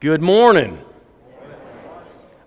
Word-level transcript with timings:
Good 0.00 0.22
morning. 0.22 0.80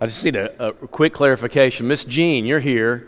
I 0.01 0.07
just 0.07 0.25
need 0.25 0.35
a, 0.35 0.69
a 0.69 0.73
quick 0.73 1.13
clarification. 1.13 1.87
Miss 1.87 2.03
Jean, 2.03 2.47
you're 2.47 2.59
here. 2.59 3.07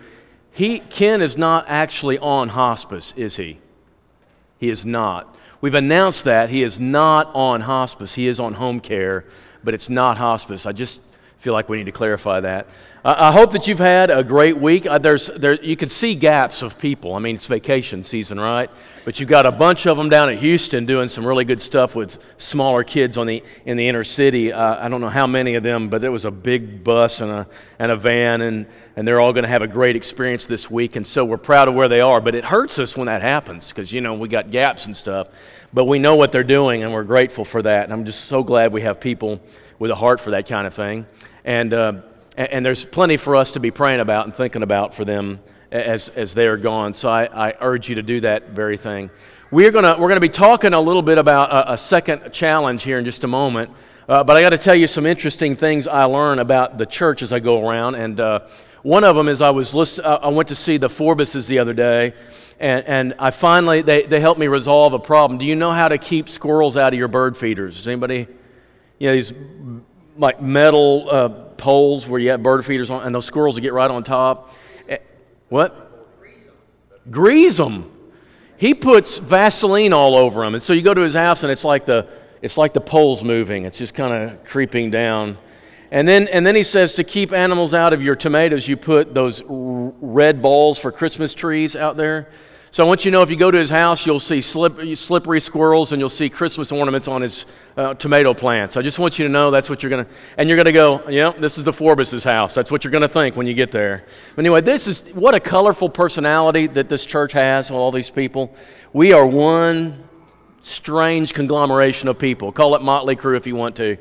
He, 0.52 0.78
Ken 0.78 1.24
is 1.24 1.36
not 1.36 1.66
actually 1.68 2.20
on 2.20 2.50
hospice, 2.50 3.12
is 3.18 3.38
he? 3.38 3.58
He 4.60 4.70
is 4.70 4.86
not. 4.86 5.36
We've 5.62 5.74
announced 5.74 6.26
that 6.26 6.52
he 6.52 6.62
is 6.62 6.80
not 6.80 7.32
on 7.34 7.62
hospice. 7.62 8.14
He 8.14 8.28
is 8.28 8.40
on 8.40 8.54
home 8.54 8.82
care, 8.82 9.26
but 9.64 9.74
it's 9.74 9.90
not 9.90 10.18
hospice. 10.18 10.68
I 10.68 10.74
just 10.74 11.02
feel 11.40 11.54
like 11.54 11.70
we 11.70 11.78
need 11.78 11.86
to 11.86 11.92
clarify 11.92 12.40
that. 12.40 12.68
I 13.08 13.32
hope 13.32 13.52
that 13.52 13.68
you've 13.68 13.78
had 13.78 14.10
a 14.10 14.24
great 14.24 14.58
week. 14.58 14.88
Uh, 14.88 14.98
there's, 14.98 15.28
there, 15.28 15.54
you 15.64 15.76
can 15.76 15.90
see 15.90 16.16
gaps 16.16 16.64
of 16.64 16.80
people. 16.80 17.14
I 17.14 17.20
mean, 17.20 17.36
it's 17.36 17.46
vacation 17.46 18.04
season, 18.04 18.40
right? 18.40 18.68
But 19.04 19.20
you've 19.20 19.30
got 19.30 19.46
a 19.46 19.52
bunch 19.52 19.86
of 19.86 19.96
them 19.96 20.10
down 20.10 20.32
at 20.32 20.40
Houston 20.40 20.88
doing 20.88 21.08
some 21.08 21.24
really 21.24 21.46
good 21.46 21.62
stuff 21.62 21.94
with 21.94 22.18
smaller 22.40 22.84
kids 22.84 23.16
on 23.16 23.28
the, 23.28 23.44
in 23.64 23.78
the 23.78 23.88
inner 23.88 24.04
city. 24.04 24.52
Uh, 24.52 24.84
I 24.84 24.90
don't 24.90 25.02
know 25.02 25.10
how 25.10 25.28
many 25.28 25.54
of 25.54 25.62
them, 25.62 25.88
but 25.88 26.02
there 26.02 26.12
was 26.12 26.26
a 26.26 26.32
big 26.32 26.84
bus 26.84 27.22
and 27.22 27.30
a, 27.30 27.48
and 27.78 27.92
a 27.92 27.96
van, 27.96 28.42
and, 28.42 28.66
and 28.96 29.08
they're 29.08 29.20
all 29.20 29.34
going 29.34 29.44
to 29.44 29.50
have 29.50 29.62
a 29.62 29.68
great 29.68 29.96
experience 29.96 30.48
this 30.48 30.72
week. 30.72 30.96
And 30.96 31.06
so 31.06 31.24
we're 31.24 31.38
proud 31.38 31.68
of 31.68 31.76
where 31.76 31.88
they 31.88 32.02
are. 32.02 32.20
But 32.20 32.34
it 32.34 32.44
hurts 32.44 32.80
us 32.80 32.98
when 32.98 33.06
that 33.06 33.22
happens 33.22 33.70
because, 33.70 33.94
you 33.94 34.02
know, 34.02 34.16
we 34.16 34.30
got 34.30 34.50
gaps 34.50 34.88
and 34.88 34.98
stuff. 34.98 35.28
But 35.72 35.86
we 35.86 36.00
know 36.00 36.16
what 36.16 36.32
they're 36.32 36.44
doing, 36.44 36.82
and 36.82 36.92
we're 36.92 37.04
grateful 37.04 37.46
for 37.46 37.62
that. 37.62 37.84
And 37.84 37.94
I'm 37.94 38.06
just 38.06 38.26
so 38.26 38.42
glad 38.42 38.74
we 38.74 38.82
have 38.82 39.00
people 39.00 39.40
with 39.80 39.92
a 39.92 39.96
heart 39.96 40.22
for 40.22 40.32
that 40.32 40.48
kind 40.48 40.66
of 40.68 40.74
thing. 40.74 41.06
And, 41.44 41.74
uh, 41.74 42.02
and 42.38 42.66
there's 42.66 42.86
plenty 42.86 43.18
for 43.18 43.36
us 43.36 43.52
to 43.54 43.60
be 43.60 43.72
praying 43.72 44.00
about 44.00 44.26
and 44.26 44.34
thinking 44.34 44.64
about 44.64 44.94
for 44.94 45.06
them 45.06 45.40
as, 45.72 46.10
as 46.10 46.34
they 46.34 46.48
are 46.48 46.58
gone. 46.58 46.94
So 46.94 47.10
I, 47.10 47.50
I 47.50 47.54
urge 47.62 47.90
you 47.90 47.96
to 47.96 48.04
do 48.04 48.22
that 48.22 48.50
very 48.52 48.78
thing. 48.78 49.10
We're 49.52 49.72
going 49.72 49.86
to 49.86 50.02
we're 50.02 50.10
gonna 50.10 50.20
be 50.20 50.30
talking 50.30 50.74
a 50.74 50.82
little 50.82 51.04
bit 51.04 51.18
about 51.18 51.52
a, 51.52 51.74
a 51.74 51.78
second 51.78 52.32
challenge 52.34 52.84
here 52.84 52.98
in 52.98 53.06
just 53.06 53.24
a 53.24 53.28
moment. 53.28 53.72
Uh, 54.08 54.24
but 54.24 54.38
I 54.38 54.42
got 54.42 54.50
to 54.50 54.58
tell 54.58 54.76
you 54.76 54.86
some 54.86 55.06
interesting 55.06 55.56
things 55.56 55.88
I 55.88 56.04
learn 56.04 56.38
about 56.40 56.78
the 56.78 56.86
church 56.86 57.24
as 57.24 57.34
I 57.34 57.40
go 57.40 57.68
around. 57.68 57.96
And 57.96 58.20
uh, 58.20 58.48
one 58.84 59.04
of 59.04 59.16
them 59.16 59.28
is 59.28 59.42
I 59.42 59.50
was 59.50 59.74
list- 59.74 60.00
uh, 60.00 60.20
I 60.22 60.28
went 60.28 60.50
to 60.50 60.56
see 60.56 60.78
the 60.78 60.90
Forbeses 60.90 61.48
the 61.48 61.58
other 61.58 61.74
day, 61.74 62.14
and, 62.60 62.86
and 62.86 63.16
I 63.18 63.32
finally 63.32 63.82
they, 63.82 64.04
they 64.04 64.20
helped 64.20 64.40
me 64.40 64.48
resolve 64.48 64.94
a 64.94 65.00
problem. 65.00 65.40
Do 65.40 65.46
you 65.46 65.56
know 65.56 65.72
how 65.72 65.88
to 65.88 65.98
keep 65.98 66.30
squirrels 66.30 66.78
out 66.78 66.94
of 66.94 67.00
your 67.00 67.08
bird 67.08 67.36
feeders? 67.36 67.78
Does 67.78 67.88
anybody? 67.88 68.28
You 69.00 69.08
know 69.08 69.14
these 69.14 69.34
like 70.18 70.42
metal 70.42 71.08
uh, 71.10 71.30
poles 71.30 72.08
where 72.08 72.20
you 72.20 72.30
have 72.30 72.42
bird 72.42 72.66
feeders 72.66 72.90
on, 72.90 73.04
and 73.04 73.14
those 73.14 73.26
squirrels 73.26 73.56
will 73.56 73.62
get 73.62 73.74
right 73.74 73.90
on 73.90 74.04
top. 74.04 74.54
Eh, 74.88 74.98
what? 75.50 75.82
Grease 77.12 77.58
them. 77.58 77.92
He 78.58 78.74
puts 78.74 79.20
Vaseline 79.20 79.94
all 79.94 80.16
over 80.16 80.44
them, 80.44 80.54
and 80.54 80.64
so 80.64 80.74
you 80.74 80.82
go 80.82 80.94
to 80.94 81.02
his 81.02 81.14
house, 81.14 81.44
and 81.44 81.52
it's 81.52 81.64
like 81.64 81.86
the 81.86 82.08
it's 82.42 82.58
like 82.58 82.74
the 82.74 82.82
poles 82.82 83.24
moving. 83.24 83.66
It's 83.66 83.78
just 83.78 83.94
kind 83.94 84.14
of 84.14 84.44
creeping 84.44 84.92
down. 84.92 85.38
And 85.92 86.08
then, 86.08 86.28
and 86.28 86.46
then 86.46 86.56
he 86.56 86.64
says 86.64 86.94
to 86.96 87.04
keep 87.04 87.32
animals 87.32 87.74
out 87.74 87.94
of 87.94 88.04
your 88.04 88.16
tomatoes, 88.16 88.68
you 88.68 88.76
put 88.76 89.14
those 89.14 89.42
red 89.48 90.42
balls 90.42 90.78
for 90.78 90.92
Christmas 90.92 91.34
trees 91.34 91.76
out 91.76 91.96
there. 91.96 92.30
So 92.76 92.84
I 92.84 92.88
want 92.88 93.06
you 93.06 93.12
to 93.12 93.14
know 93.16 93.22
if 93.22 93.30
you 93.30 93.38
go 93.38 93.52
to 93.52 93.58
his 93.58 93.70
house, 93.70 94.06
you'll 94.06 94.20
see 94.20 94.42
slip, 94.42 94.98
slippery 94.98 95.40
squirrels 95.40 95.94
and 95.94 96.00
you'll 96.02 96.10
see 96.10 96.30
Christmas 96.30 96.74
ornaments 96.74 97.08
on 97.08 97.22
his 97.22 97.46
uh, 97.78 97.94
tomato 97.94 98.34
plants. 98.34 98.76
I 98.76 98.82
just 98.82 99.00
want 99.00 99.18
you 99.18 99.24
to 99.24 99.32
know 99.32 99.50
that's 99.50 99.70
what 99.70 99.82
you're 99.82 99.90
going 99.90 100.04
to, 100.04 100.12
and 100.36 100.50
you're 100.50 100.58
going 100.58 100.66
to 100.66 100.74
go, 100.74 101.02
yeah, 101.08 101.30
this 101.30 101.58
is 101.58 101.64
the 101.64 101.72
Forbes' 101.72 102.22
house. 102.26 102.54
That's 102.54 102.72
what 102.72 102.84
you're 102.84 102.92
going 102.92 103.04
to 103.04 103.08
think 103.08 103.38
when 103.38 103.48
you 103.48 103.54
get 103.54 103.72
there. 103.72 104.04
But 104.36 104.42
anyway, 104.42 104.60
this 104.60 104.88
is 104.88 105.00
what 105.14 105.34
a 105.34 105.40
colorful 105.40 105.90
personality 105.90 106.68
that 106.68 106.90
this 106.90 107.06
church 107.06 107.32
has, 107.32 107.72
all 107.72 107.94
these 107.94 108.10
people. 108.10 108.54
We 108.92 109.14
are 109.14 109.26
one 109.26 110.04
strange 110.62 111.34
conglomeration 111.34 112.10
of 112.10 112.20
people. 112.20 112.52
Call 112.52 112.76
it 112.76 112.82
Motley 112.82 113.16
Crew 113.16 113.38
if 113.38 113.48
you 113.48 113.56
want 113.56 113.78
to 113.78 113.96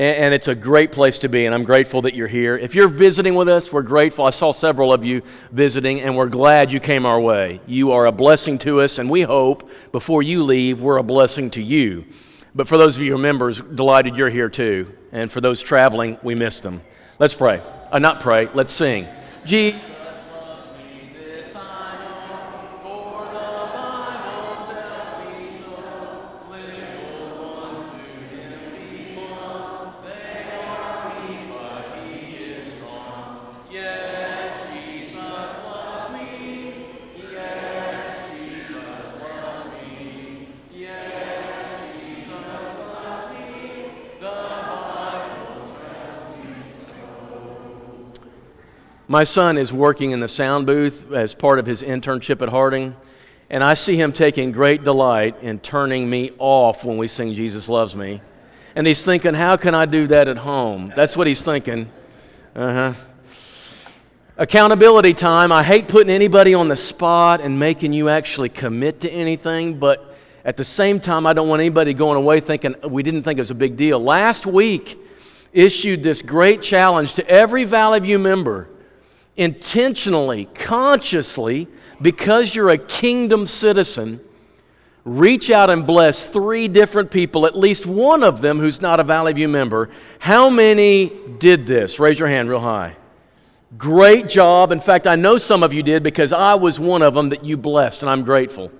and, 0.00 0.34
it's 0.34 0.48
a 0.48 0.54
great 0.54 0.92
place 0.92 1.18
to 1.18 1.28
be, 1.28 1.44
and 1.44 1.54
I'm 1.54 1.64
grateful 1.64 2.02
that 2.02 2.14
you're 2.14 2.26
here. 2.26 2.56
If 2.56 2.74
you're 2.74 2.88
visiting 2.88 3.34
with 3.34 3.48
us, 3.48 3.70
we're 3.70 3.82
grateful. 3.82 4.24
I 4.24 4.30
saw 4.30 4.50
several 4.50 4.92
of 4.92 5.04
you 5.04 5.20
visiting, 5.52 6.00
and 6.00 6.16
we're 6.16 6.28
glad 6.28 6.72
you 6.72 6.80
came 6.80 7.04
our 7.04 7.20
way. 7.20 7.60
You 7.66 7.92
are 7.92 8.06
a 8.06 8.12
blessing 8.12 8.58
to 8.60 8.80
us, 8.80 8.98
and 8.98 9.10
we 9.10 9.20
hope 9.22 9.70
before 9.92 10.22
you 10.22 10.42
leave, 10.42 10.80
we're 10.80 10.96
a 10.96 11.02
blessing 11.02 11.50
to 11.50 11.62
you. 11.62 12.06
But 12.54 12.66
for 12.66 12.78
those 12.78 12.96
of 12.96 13.02
you 13.02 13.10
who 13.10 13.18
are 13.18 13.22
members, 13.22 13.60
delighted 13.60 14.16
you're 14.16 14.30
here 14.30 14.48
too. 14.48 14.90
And 15.12 15.30
for 15.30 15.40
those 15.40 15.62
traveling, 15.62 16.18
we 16.22 16.34
miss 16.34 16.60
them. 16.60 16.80
Let's 17.18 17.34
pray. 17.34 17.60
Uh, 17.92 17.98
not 17.98 18.20
pray, 18.20 18.48
let's 18.54 18.72
sing. 18.72 19.06
Jesus. 19.44 19.80
My 49.10 49.24
son 49.24 49.58
is 49.58 49.72
working 49.72 50.12
in 50.12 50.20
the 50.20 50.28
sound 50.28 50.66
booth 50.66 51.10
as 51.10 51.34
part 51.34 51.58
of 51.58 51.66
his 51.66 51.82
internship 51.82 52.42
at 52.42 52.48
Harding, 52.48 52.94
and 53.50 53.64
I 53.64 53.74
see 53.74 53.96
him 53.96 54.12
taking 54.12 54.52
great 54.52 54.84
delight 54.84 55.34
in 55.42 55.58
turning 55.58 56.08
me 56.08 56.30
off 56.38 56.84
when 56.84 56.96
we 56.96 57.08
sing 57.08 57.34
Jesus 57.34 57.68
Loves 57.68 57.96
Me. 57.96 58.20
And 58.76 58.86
he's 58.86 59.04
thinking, 59.04 59.34
how 59.34 59.56
can 59.56 59.74
I 59.74 59.86
do 59.86 60.06
that 60.06 60.28
at 60.28 60.36
home? 60.36 60.92
That's 60.94 61.16
what 61.16 61.26
he's 61.26 61.42
thinking. 61.42 61.90
Uh 62.54 62.72
huh. 62.72 62.94
Accountability 64.36 65.14
time. 65.14 65.50
I 65.50 65.64
hate 65.64 65.88
putting 65.88 66.10
anybody 66.10 66.54
on 66.54 66.68
the 66.68 66.76
spot 66.76 67.40
and 67.40 67.58
making 67.58 67.92
you 67.92 68.08
actually 68.08 68.48
commit 68.48 69.00
to 69.00 69.10
anything, 69.10 69.80
but 69.80 70.16
at 70.44 70.56
the 70.56 70.62
same 70.62 71.00
time, 71.00 71.26
I 71.26 71.32
don't 71.32 71.48
want 71.48 71.58
anybody 71.58 71.94
going 71.94 72.16
away 72.16 72.38
thinking 72.38 72.76
we 72.84 73.02
didn't 73.02 73.24
think 73.24 73.38
it 73.38 73.42
was 73.42 73.50
a 73.50 73.56
big 73.56 73.76
deal. 73.76 73.98
Last 73.98 74.46
week, 74.46 74.96
issued 75.52 76.04
this 76.04 76.22
great 76.22 76.62
challenge 76.62 77.14
to 77.14 77.28
every 77.28 77.64
Valley 77.64 77.98
View 77.98 78.20
member 78.20 78.68
intentionally, 79.36 80.46
consciously, 80.54 81.68
because 82.02 82.54
you're 82.54 82.70
a 82.70 82.78
kingdom 82.78 83.46
citizen, 83.46 84.20
reach 85.04 85.50
out 85.50 85.70
and 85.70 85.86
bless 85.86 86.26
three 86.26 86.68
different 86.68 87.10
people, 87.10 87.46
at 87.46 87.56
least 87.56 87.86
one 87.86 88.22
of 88.22 88.40
them 88.40 88.58
who's 88.58 88.80
not 88.80 89.00
a 89.00 89.04
Valley 89.04 89.32
View 89.32 89.48
member. 89.48 89.90
How 90.18 90.50
many 90.50 91.12
did 91.38 91.66
this? 91.66 91.98
Raise 91.98 92.18
your 92.18 92.28
hand 92.28 92.48
real 92.48 92.60
high. 92.60 92.96
Great 93.78 94.28
job. 94.28 94.72
In 94.72 94.80
fact, 94.80 95.06
I 95.06 95.14
know 95.14 95.38
some 95.38 95.62
of 95.62 95.72
you 95.72 95.82
did 95.82 96.02
because 96.02 96.32
I 96.32 96.54
was 96.54 96.80
one 96.80 97.02
of 97.02 97.14
them 97.14 97.28
that 97.28 97.44
you 97.44 97.56
blessed, 97.56 98.02
and 98.02 98.10
I'm 98.10 98.24
grateful. 98.24 98.70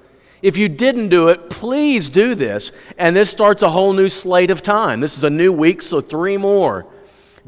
If 0.43 0.56
you 0.56 0.69
didn't 0.69 1.10
do 1.10 1.28
it, 1.28 1.50
please 1.50 2.09
do 2.09 2.34
this. 2.34 2.72
And 2.99 3.15
this 3.15 3.31
starts 3.31 3.62
a 3.62 3.71
whole 3.71 3.93
new 3.93 4.09
slate 4.09 4.50
of 4.50 4.62
time. 4.62 5.00
This 5.00 5.16
is 5.16 5.25
a 5.25 5.31
new 5.31 5.53
week, 5.53 5.83
so 5.83 6.00
three 6.00 6.37
more. 6.37 6.87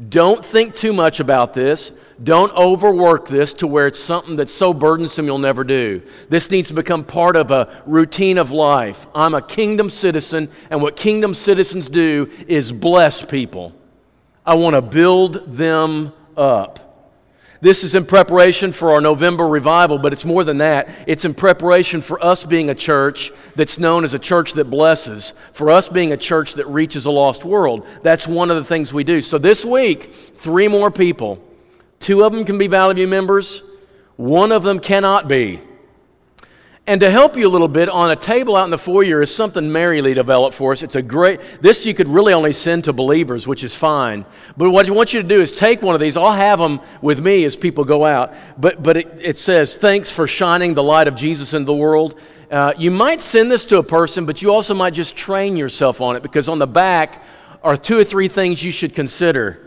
Don't 0.09 0.43
think 0.43 0.73
too 0.75 0.93
much 0.93 1.19
about 1.19 1.53
this. 1.53 1.91
Don't 2.21 2.55
overwork 2.55 3.27
this 3.27 3.53
to 3.55 3.67
where 3.67 3.87
it's 3.87 3.99
something 3.99 4.35
that's 4.35 4.53
so 4.53 4.73
burdensome 4.73 5.25
you'll 5.25 5.39
never 5.39 5.63
do. 5.63 6.01
This 6.29 6.51
needs 6.51 6.67
to 6.69 6.75
become 6.75 7.03
part 7.03 7.35
of 7.35 7.49
a 7.49 7.81
routine 7.85 8.37
of 8.37 8.51
life. 8.51 9.07
I'm 9.15 9.33
a 9.33 9.41
kingdom 9.41 9.89
citizen, 9.89 10.49
and 10.69 10.81
what 10.81 10.95
kingdom 10.95 11.33
citizens 11.33 11.89
do 11.89 12.29
is 12.47 12.71
bless 12.71 13.25
people. 13.25 13.73
I 14.45 14.55
want 14.55 14.75
to 14.75 14.81
build 14.81 15.55
them 15.55 16.13
up. 16.37 16.79
This 17.61 17.85
is 17.85 17.95
in 17.95 18.05
preparation 18.05 18.73
for 18.73 18.91
our 18.91 18.99
November 18.99 19.47
revival, 19.47 19.97
but 19.97 20.11
it's 20.11 20.25
more 20.25 20.43
than 20.43 20.57
that. 20.57 20.89
It's 21.07 21.23
in 21.23 21.33
preparation 21.33 22.01
for 22.01 22.21
us 22.21 22.43
being 22.43 22.69
a 22.69 22.75
church 22.75 23.31
that's 23.55 23.79
known 23.79 24.03
as 24.03 24.13
a 24.13 24.19
church 24.19 24.51
that 24.53 24.65
blesses, 24.65 25.33
for 25.53 25.69
us 25.69 25.87
being 25.87 26.11
a 26.11 26.17
church 26.17 26.55
that 26.55 26.67
reaches 26.67 27.05
a 27.05 27.09
lost 27.09 27.45
world. 27.45 27.87
That's 28.01 28.27
one 28.27 28.51
of 28.51 28.57
the 28.57 28.65
things 28.65 28.91
we 28.93 29.05
do. 29.05 29.21
So 29.21 29.37
this 29.37 29.63
week, 29.63 30.13
three 30.13 30.67
more 30.67 30.91
people 30.91 31.41
Two 32.03 32.25
of 32.25 32.33
them 32.33 32.43
can 32.43 32.57
be 32.57 32.67
Valley 32.67 32.95
View 32.95 33.07
members, 33.07 33.63
one 34.17 34.51
of 34.51 34.63
them 34.63 34.81
cannot 34.81 35.29
be. 35.29 35.61
And 36.85 36.99
to 36.99 37.09
help 37.09 37.37
you 37.37 37.47
a 37.47 37.49
little 37.49 37.69
bit, 37.69 37.87
on 37.87 38.11
a 38.11 38.15
table 38.17 38.57
out 38.57 38.65
in 38.65 38.71
the 38.71 38.77
foyer 38.77 39.21
is 39.21 39.33
something 39.33 39.71
Mary 39.71 40.01
Lee 40.01 40.13
developed 40.13 40.53
for 40.53 40.73
us. 40.73 40.83
It's 40.83 40.97
a 40.97 41.01
great, 41.01 41.39
this 41.61 41.85
you 41.85 41.93
could 41.93 42.09
really 42.09 42.33
only 42.33 42.51
send 42.51 42.83
to 42.83 42.91
believers, 42.91 43.47
which 43.47 43.63
is 43.63 43.73
fine. 43.73 44.25
But 44.57 44.71
what 44.71 44.85
I 44.85 44.91
want 44.91 45.13
you 45.13 45.21
to 45.21 45.27
do 45.27 45.39
is 45.39 45.53
take 45.53 45.81
one 45.81 45.95
of 45.95 46.01
these. 46.01 46.17
I'll 46.17 46.33
have 46.33 46.59
them 46.59 46.81
with 47.01 47.21
me 47.21 47.45
as 47.45 47.55
people 47.55 47.85
go 47.85 48.03
out. 48.03 48.33
But, 48.57 48.83
but 48.83 48.97
it, 48.97 49.07
it 49.21 49.37
says, 49.37 49.77
Thanks 49.77 50.11
for 50.11 50.27
shining 50.27 50.73
the 50.73 50.83
light 50.83 51.07
of 51.07 51.15
Jesus 51.15 51.53
into 51.53 51.67
the 51.67 51.73
world. 51.73 52.19
Uh, 52.51 52.73
you 52.77 52.91
might 52.91 53.21
send 53.21 53.49
this 53.49 53.65
to 53.67 53.77
a 53.77 53.83
person, 53.83 54.25
but 54.25 54.41
you 54.41 54.51
also 54.51 54.73
might 54.73 54.93
just 54.93 55.15
train 55.15 55.55
yourself 55.55 56.01
on 56.01 56.17
it 56.17 56.21
because 56.21 56.49
on 56.49 56.59
the 56.59 56.67
back 56.67 57.23
are 57.63 57.77
two 57.77 57.97
or 57.97 58.03
three 58.03 58.27
things 58.27 58.61
you 58.61 58.73
should 58.73 58.93
consider. 58.93 59.62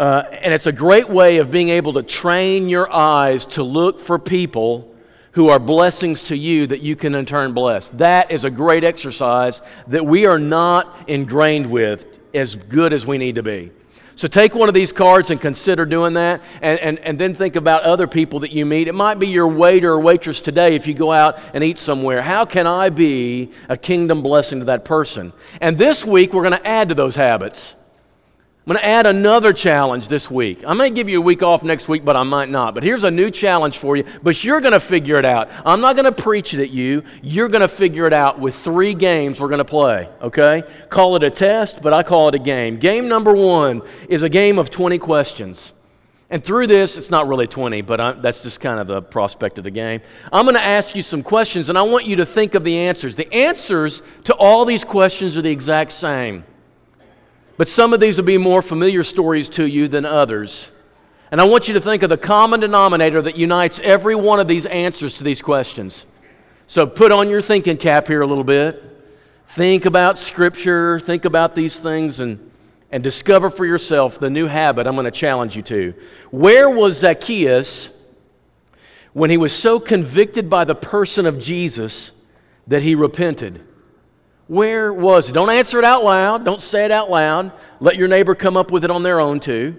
Uh, 0.00 0.24
and 0.32 0.54
it's 0.54 0.66
a 0.66 0.72
great 0.72 1.10
way 1.10 1.36
of 1.36 1.50
being 1.50 1.68
able 1.68 1.92
to 1.92 2.02
train 2.02 2.70
your 2.70 2.90
eyes 2.90 3.44
to 3.44 3.62
look 3.62 4.00
for 4.00 4.18
people 4.18 4.90
who 5.32 5.50
are 5.50 5.58
blessings 5.58 6.22
to 6.22 6.34
you 6.34 6.66
that 6.66 6.80
you 6.80 6.96
can 6.96 7.14
in 7.14 7.26
turn 7.26 7.52
bless. 7.52 7.90
That 7.90 8.30
is 8.30 8.44
a 8.44 8.50
great 8.50 8.82
exercise 8.82 9.60
that 9.88 10.06
we 10.06 10.24
are 10.24 10.38
not 10.38 11.06
ingrained 11.06 11.70
with. 11.70 12.06
as 12.32 12.54
good 12.54 12.94
as 12.94 13.06
we 13.06 13.18
need 13.18 13.34
to 13.34 13.42
be. 13.42 13.72
So 14.14 14.28
take 14.28 14.54
one 14.54 14.68
of 14.68 14.74
these 14.74 14.90
cards 14.92 15.30
and 15.30 15.40
consider 15.40 15.84
doing 15.84 16.14
that, 16.14 16.40
and, 16.62 16.78
and, 16.78 16.98
and 17.00 17.18
then 17.18 17.34
think 17.34 17.56
about 17.56 17.82
other 17.82 18.06
people 18.06 18.40
that 18.40 18.52
you 18.52 18.64
meet. 18.64 18.88
It 18.88 18.94
might 18.94 19.18
be 19.18 19.28
your 19.28 19.48
waiter 19.48 19.92
or 19.92 20.00
waitress 20.00 20.40
today 20.40 20.76
if 20.76 20.86
you 20.86 20.94
go 20.94 21.10
out 21.10 21.38
and 21.54 21.64
eat 21.64 21.78
somewhere. 21.78 22.22
How 22.22 22.44
can 22.44 22.66
I 22.66 22.88
be 22.88 23.50
a 23.68 23.76
kingdom 23.76 24.22
blessing 24.22 24.60
to 24.60 24.64
that 24.66 24.84
person? 24.84 25.32
And 25.60 25.76
this 25.76 26.06
week, 26.06 26.32
we're 26.32 26.42
going 26.42 26.58
to 26.58 26.66
add 26.66 26.88
to 26.90 26.94
those 26.94 27.16
habits. 27.16 27.76
I'm 28.66 28.74
going 28.74 28.78
to 28.78 28.86
add 28.86 29.06
another 29.06 29.54
challenge 29.54 30.08
this 30.08 30.30
week. 30.30 30.62
I 30.66 30.74
may 30.74 30.90
give 30.90 31.08
you 31.08 31.18
a 31.18 31.22
week 31.22 31.42
off 31.42 31.62
next 31.62 31.88
week, 31.88 32.04
but 32.04 32.14
I 32.14 32.22
might 32.24 32.50
not. 32.50 32.74
But 32.74 32.84
here's 32.84 33.04
a 33.04 33.10
new 33.10 33.30
challenge 33.30 33.78
for 33.78 33.96
you, 33.96 34.04
but 34.22 34.44
you're 34.44 34.60
going 34.60 34.74
to 34.74 34.80
figure 34.80 35.16
it 35.16 35.24
out. 35.24 35.48
I'm 35.64 35.80
not 35.80 35.96
going 35.96 36.04
to 36.04 36.22
preach 36.22 36.52
it 36.52 36.60
at 36.60 36.68
you. 36.68 37.02
You're 37.22 37.48
going 37.48 37.62
to 37.62 37.68
figure 37.68 38.06
it 38.06 38.12
out 38.12 38.38
with 38.38 38.54
three 38.54 38.92
games 38.92 39.40
we're 39.40 39.48
going 39.48 39.58
to 39.58 39.64
play, 39.64 40.10
okay? 40.20 40.62
Call 40.90 41.16
it 41.16 41.22
a 41.22 41.30
test, 41.30 41.80
but 41.80 41.94
I 41.94 42.02
call 42.02 42.28
it 42.28 42.34
a 42.34 42.38
game. 42.38 42.76
Game 42.76 43.08
number 43.08 43.32
one 43.32 43.80
is 44.10 44.22
a 44.22 44.28
game 44.28 44.58
of 44.58 44.68
20 44.68 44.98
questions. 44.98 45.72
And 46.28 46.44
through 46.44 46.66
this, 46.66 46.98
it's 46.98 47.10
not 47.10 47.28
really 47.28 47.46
20, 47.46 47.80
but 47.80 47.98
I, 47.98 48.12
that's 48.12 48.42
just 48.42 48.60
kind 48.60 48.78
of 48.78 48.86
the 48.86 49.00
prospect 49.00 49.56
of 49.56 49.64
the 49.64 49.70
game. 49.70 50.02
I'm 50.30 50.44
going 50.44 50.54
to 50.54 50.62
ask 50.62 50.94
you 50.94 51.02
some 51.02 51.22
questions, 51.22 51.70
and 51.70 51.78
I 51.78 51.82
want 51.82 52.06
you 52.06 52.16
to 52.16 52.26
think 52.26 52.54
of 52.54 52.62
the 52.62 52.76
answers. 52.76 53.14
The 53.14 53.32
answers 53.34 54.02
to 54.24 54.34
all 54.34 54.66
these 54.66 54.84
questions 54.84 55.36
are 55.38 55.42
the 55.42 55.50
exact 55.50 55.92
same. 55.92 56.44
But 57.60 57.68
some 57.68 57.92
of 57.92 58.00
these 58.00 58.16
will 58.16 58.24
be 58.24 58.38
more 58.38 58.62
familiar 58.62 59.04
stories 59.04 59.46
to 59.50 59.66
you 59.66 59.86
than 59.86 60.06
others. 60.06 60.70
And 61.30 61.42
I 61.42 61.44
want 61.44 61.68
you 61.68 61.74
to 61.74 61.80
think 61.82 62.02
of 62.02 62.08
the 62.08 62.16
common 62.16 62.60
denominator 62.60 63.20
that 63.20 63.36
unites 63.36 63.78
every 63.80 64.14
one 64.14 64.40
of 64.40 64.48
these 64.48 64.64
answers 64.64 65.12
to 65.12 65.24
these 65.24 65.42
questions. 65.42 66.06
So 66.66 66.86
put 66.86 67.12
on 67.12 67.28
your 67.28 67.42
thinking 67.42 67.76
cap 67.76 68.06
here 68.06 68.22
a 68.22 68.26
little 68.26 68.44
bit. 68.44 68.82
Think 69.48 69.84
about 69.84 70.18
Scripture, 70.18 71.00
think 71.00 71.26
about 71.26 71.54
these 71.54 71.78
things, 71.78 72.20
and, 72.20 72.50
and 72.90 73.04
discover 73.04 73.50
for 73.50 73.66
yourself 73.66 74.18
the 74.18 74.30
new 74.30 74.46
habit 74.46 74.86
I'm 74.86 74.94
going 74.94 75.04
to 75.04 75.10
challenge 75.10 75.54
you 75.54 75.60
to. 75.64 75.92
Where 76.30 76.70
was 76.70 77.00
Zacchaeus 77.00 77.90
when 79.12 79.28
he 79.28 79.36
was 79.36 79.54
so 79.54 79.78
convicted 79.78 80.48
by 80.48 80.64
the 80.64 80.74
person 80.74 81.26
of 81.26 81.38
Jesus 81.38 82.10
that 82.68 82.80
he 82.80 82.94
repented? 82.94 83.60
Where 84.50 84.92
was 84.92 85.28
it? 85.28 85.32
Don't 85.32 85.48
answer 85.48 85.78
it 85.78 85.84
out 85.84 86.02
loud. 86.02 86.44
Don't 86.44 86.60
say 86.60 86.84
it 86.84 86.90
out 86.90 87.08
loud. 87.08 87.52
Let 87.78 87.94
your 87.94 88.08
neighbor 88.08 88.34
come 88.34 88.56
up 88.56 88.72
with 88.72 88.84
it 88.84 88.90
on 88.90 89.04
their 89.04 89.20
own, 89.20 89.38
too. 89.38 89.76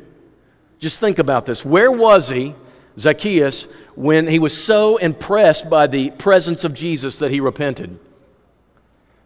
Just 0.80 0.98
think 0.98 1.20
about 1.20 1.46
this. 1.46 1.66
Where 1.66 1.92
was 1.92 2.30
he, 2.30 2.56
Zacchaeus, 2.98 3.64
when 3.96 4.30
he 4.30 4.40
was 4.40 4.58
so 4.58 4.96
impressed 4.96 5.70
by 5.70 5.88
the 5.88 6.12
presence 6.12 6.64
of 6.64 6.74
Jesus 6.74 7.18
that 7.18 7.32
he 7.32 7.42
repented? 7.42 8.00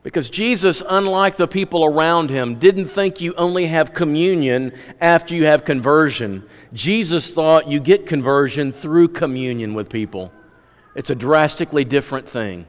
Because 0.01 0.31
Jesus, 0.31 0.81
unlike 0.89 1.37
the 1.37 1.47
people 1.47 1.85
around 1.85 2.31
him, 2.31 2.55
didn't 2.55 2.87
think 2.87 3.21
you 3.21 3.35
only 3.35 3.67
have 3.67 3.93
communion 3.93 4.71
after 4.99 5.35
you 5.35 5.45
have 5.45 5.63
conversion. 5.63 6.43
Jesus 6.73 7.31
thought 7.31 7.67
you 7.67 7.79
get 7.79 8.07
conversion 8.07 8.71
through 8.71 9.09
communion 9.09 9.75
with 9.75 9.89
people. 9.89 10.33
It's 10.95 11.11
a 11.11 11.15
drastically 11.15 11.85
different 11.85 12.27
thing. 12.27 12.65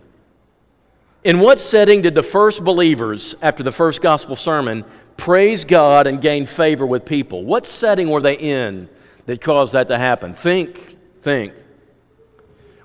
In 1.27 1.41
what 1.41 1.59
setting 1.59 2.03
did 2.03 2.15
the 2.15 2.23
first 2.23 2.63
believers, 2.63 3.35
after 3.43 3.65
the 3.65 3.73
first 3.73 4.01
gospel 4.01 4.37
sermon, 4.37 4.85
praise 5.17 5.65
God 5.65 6.07
and 6.07 6.21
gain 6.21 6.47
favor 6.47 6.87
with 6.87 7.05
people? 7.05 7.43
What 7.43 7.67
setting 7.67 8.09
were 8.09 8.21
they 8.21 8.37
in 8.37 8.89
that 9.25 9.41
caused 9.41 9.73
that 9.73 9.89
to 9.89 9.99
happen? 9.99 10.35
Think, 10.35 10.97
think. 11.23 11.53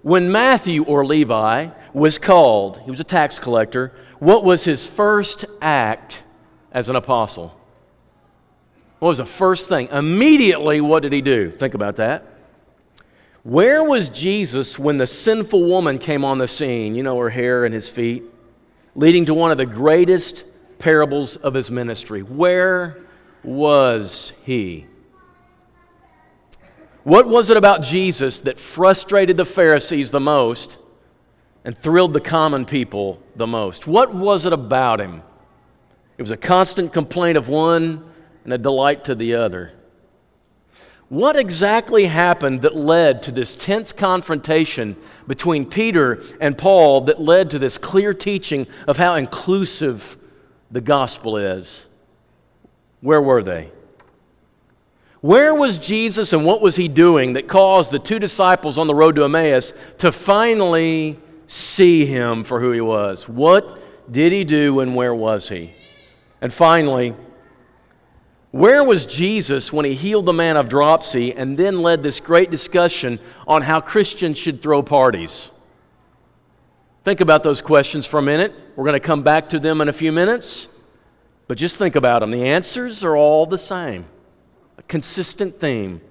When 0.02 0.32
Matthew 0.32 0.84
or 0.86 1.06
Levi 1.06 1.68
was 1.94 2.18
called, 2.18 2.80
he 2.80 2.90
was 2.90 3.00
a 3.00 3.04
tax 3.04 3.38
collector, 3.38 3.94
what 4.18 4.44
was 4.44 4.64
his 4.64 4.88
first 4.88 5.46
act 5.62 6.24
as 6.72 6.90
an 6.90 6.96
apostle? 6.96 7.56
What 8.98 9.10
was 9.10 9.18
the 9.20 9.26
first 9.28 9.70
thing? 9.70 9.88
Immediately, 9.90 10.82
what 10.82 11.04
did 11.04 11.14
he 11.14 11.22
do? 11.22 11.52
Think 11.52 11.76
about 11.76 11.98
that. 11.98 12.26
Where 13.44 13.84
was 13.84 14.10
Jesus 14.10 14.80
when 14.80 14.98
the 14.98 15.06
sinful 15.06 15.64
woman 15.64 16.00
came 16.00 16.26
on 16.26 16.40
the 16.40 16.48
scene? 16.48 16.96
You 16.96 17.04
know, 17.04 17.20
her 17.20 17.30
hair 17.30 17.66
and 17.66 17.74
his 17.74 17.88
feet 17.88 18.24
leading 18.96 19.26
to 19.26 19.34
one 19.34 19.52
of 19.52 19.58
the 19.58 19.66
greatest 19.66 20.44
parables 20.80 21.38
of 21.38 21.54
his 21.54 21.72
ministry. 21.72 22.22
Where 22.22 22.98
was 23.44 24.34
he? 24.44 24.86
What 27.04 27.28
was 27.28 27.50
it 27.50 27.58
about 27.58 27.82
Jesus 27.82 28.42
that 28.42 28.60
frustrated 28.60 29.38
the 29.38 29.46
Pharisees 29.46 30.12
the 30.12 30.20
most 30.20 30.78
and 31.66 31.78
thrilled 31.78 32.14
the 32.14 32.22
common 32.22 32.66
people 32.66 33.22
the 33.36 33.48
most? 33.48 33.88
What 33.88 34.14
was 34.14 34.46
it 34.46 34.54
about 34.54 35.00
him? 35.00 35.24
It 36.18 36.22
was 36.22 36.32
a 36.32 36.38
constant 36.38 36.94
complaint 36.94 37.38
of 37.38 37.50
one 37.50 38.08
and 38.44 38.54
a 38.54 38.58
delight 38.58 39.06
to 39.06 39.16
the 39.16 39.36
other. 39.36 39.72
What 41.12 41.38
exactly 41.38 42.06
happened 42.06 42.62
that 42.62 42.74
led 42.74 43.24
to 43.24 43.34
this 43.34 43.54
tense 43.54 43.92
confrontation 43.92 44.96
between 45.28 45.66
Peter 45.66 46.24
and 46.40 46.58
Paul 46.58 47.02
that 47.02 47.20
led 47.20 47.50
to 47.50 47.60
this 47.60 47.78
clear 47.78 48.14
teaching 48.14 48.66
of 48.88 48.96
how 48.96 49.16
inclusive 49.16 50.16
the 50.72 50.80
gospel 50.80 51.36
is? 51.36 51.86
Where 53.02 53.22
were 53.22 53.44
they? 53.44 53.72
Where 55.20 55.54
was 55.54 55.80
Jesus 55.80 56.32
and 56.32 56.46
what 56.46 56.62
was 56.62 56.78
he 56.78 56.88
doing 56.88 57.34
that 57.34 57.50
caused 57.50 57.92
the 57.92 58.00
two 58.00 58.18
disciples 58.18 58.78
on 58.78 58.88
the 58.88 58.96
road 58.96 59.18
to 59.18 59.26
Emmaus 59.26 59.74
to 59.98 60.14
finally 60.14 61.20
see 61.46 62.06
him 62.06 62.46
for 62.46 62.62
who 62.62 62.72
he 62.72 62.80
was? 62.80 63.28
What 63.28 63.78
did 64.10 64.32
he 64.32 64.46
do 64.46 64.80
and 64.80 64.96
where 64.96 65.14
was 65.14 65.50
he? 65.50 65.74
And 66.40 66.54
finally, 66.54 67.16
where 68.52 68.84
was 68.84 69.06
Jesus 69.06 69.72
when 69.72 69.86
he 69.86 69.94
healed 69.94 70.26
the 70.26 70.34
man 70.34 70.58
of 70.58 70.68
dropsy 70.68 71.34
and 71.34 71.58
then 71.58 71.82
led 71.82 72.04
this 72.04 72.20
great 72.20 72.52
discussion 72.52 73.20
on 73.48 73.62
how 73.62 73.80
Christians 73.80 74.38
should 74.38 74.62
throw 74.62 74.84
parties? 74.84 75.52
Think 77.06 77.22
about 77.22 77.44
those 77.44 77.62
questions 77.62 78.06
for 78.06 78.20
a 78.20 78.22
minute. 78.22 78.54
We're 78.76 78.84
going 78.84 79.00
to 79.00 79.06
come 79.06 79.24
back 79.24 79.50
to 79.50 79.60
them 79.60 79.80
in 79.80 79.88
a 79.88 79.94
few 79.94 80.12
minutes, 80.12 80.68
but 81.48 81.58
just 81.58 81.78
think 81.78 81.96
about 81.96 82.20
them. 82.20 82.32
The 82.32 82.44
answers 82.44 83.04
are 83.06 83.16
all 83.16 83.46
the 83.46 83.58
same, 83.58 84.06
a 84.78 84.84
consistent 84.84 85.60
theme. 85.60 86.02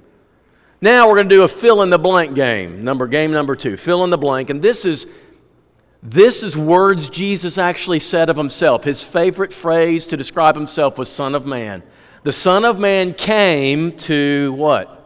Now 0.81 1.09
we're 1.09 1.17
going 1.17 1.29
to 1.29 1.35
do 1.35 1.43
a 1.43 1.49
fill 1.49 1.83
in 1.83 1.91
the 1.91 1.99
blank 1.99 2.35
game. 2.35 2.83
Number 2.83 3.07
game 3.07 3.33
number 3.33 3.55
2, 3.55 3.77
fill 3.77 4.03
in 4.03 4.11
the 4.11 4.19
blank, 4.19 4.49
and 4.49 4.63
this 4.63 4.87
is 4.87 5.07
this 6.03 6.43
is 6.43 6.57
words 6.57 7.11
Jesus 7.11 7.59
actually 7.59 7.99
said 7.99 8.31
of 8.31 8.37
himself. 8.37 8.85
His 8.85 9.03
favorite 9.03 9.53
phrase 9.53 10.07
to 10.07 10.17
describe 10.17 10.57
himself 10.57 10.97
was 10.97 11.11
son 11.11 11.35
of 11.35 11.45
man. 11.45 11.83
The 12.23 12.33
Son 12.33 12.65
of 12.65 12.79
Man 12.79 13.15
came 13.15 13.97
to 13.99 14.53
what? 14.53 14.97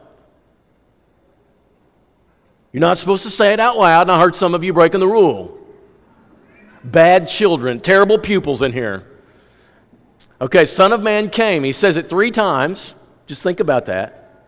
You're 2.72 2.80
not 2.80 2.98
supposed 2.98 3.22
to 3.22 3.30
say 3.30 3.52
it 3.52 3.60
out 3.60 3.76
loud, 3.76 4.02
and 4.02 4.10
I 4.10 4.20
heard 4.20 4.34
some 4.34 4.52
of 4.52 4.64
you 4.64 4.72
breaking 4.72 4.98
the 4.98 5.06
rule. 5.06 5.56
Bad 6.82 7.28
children, 7.28 7.78
terrible 7.78 8.18
pupils 8.18 8.62
in 8.62 8.72
here. 8.72 9.06
Okay, 10.40 10.64
Son 10.64 10.92
of 10.92 11.02
Man 11.02 11.30
came. 11.30 11.62
He 11.62 11.72
says 11.72 11.96
it 11.96 12.10
three 12.10 12.32
times. 12.32 12.94
Just 13.28 13.42
think 13.42 13.60
about 13.60 13.86
that. 13.86 14.42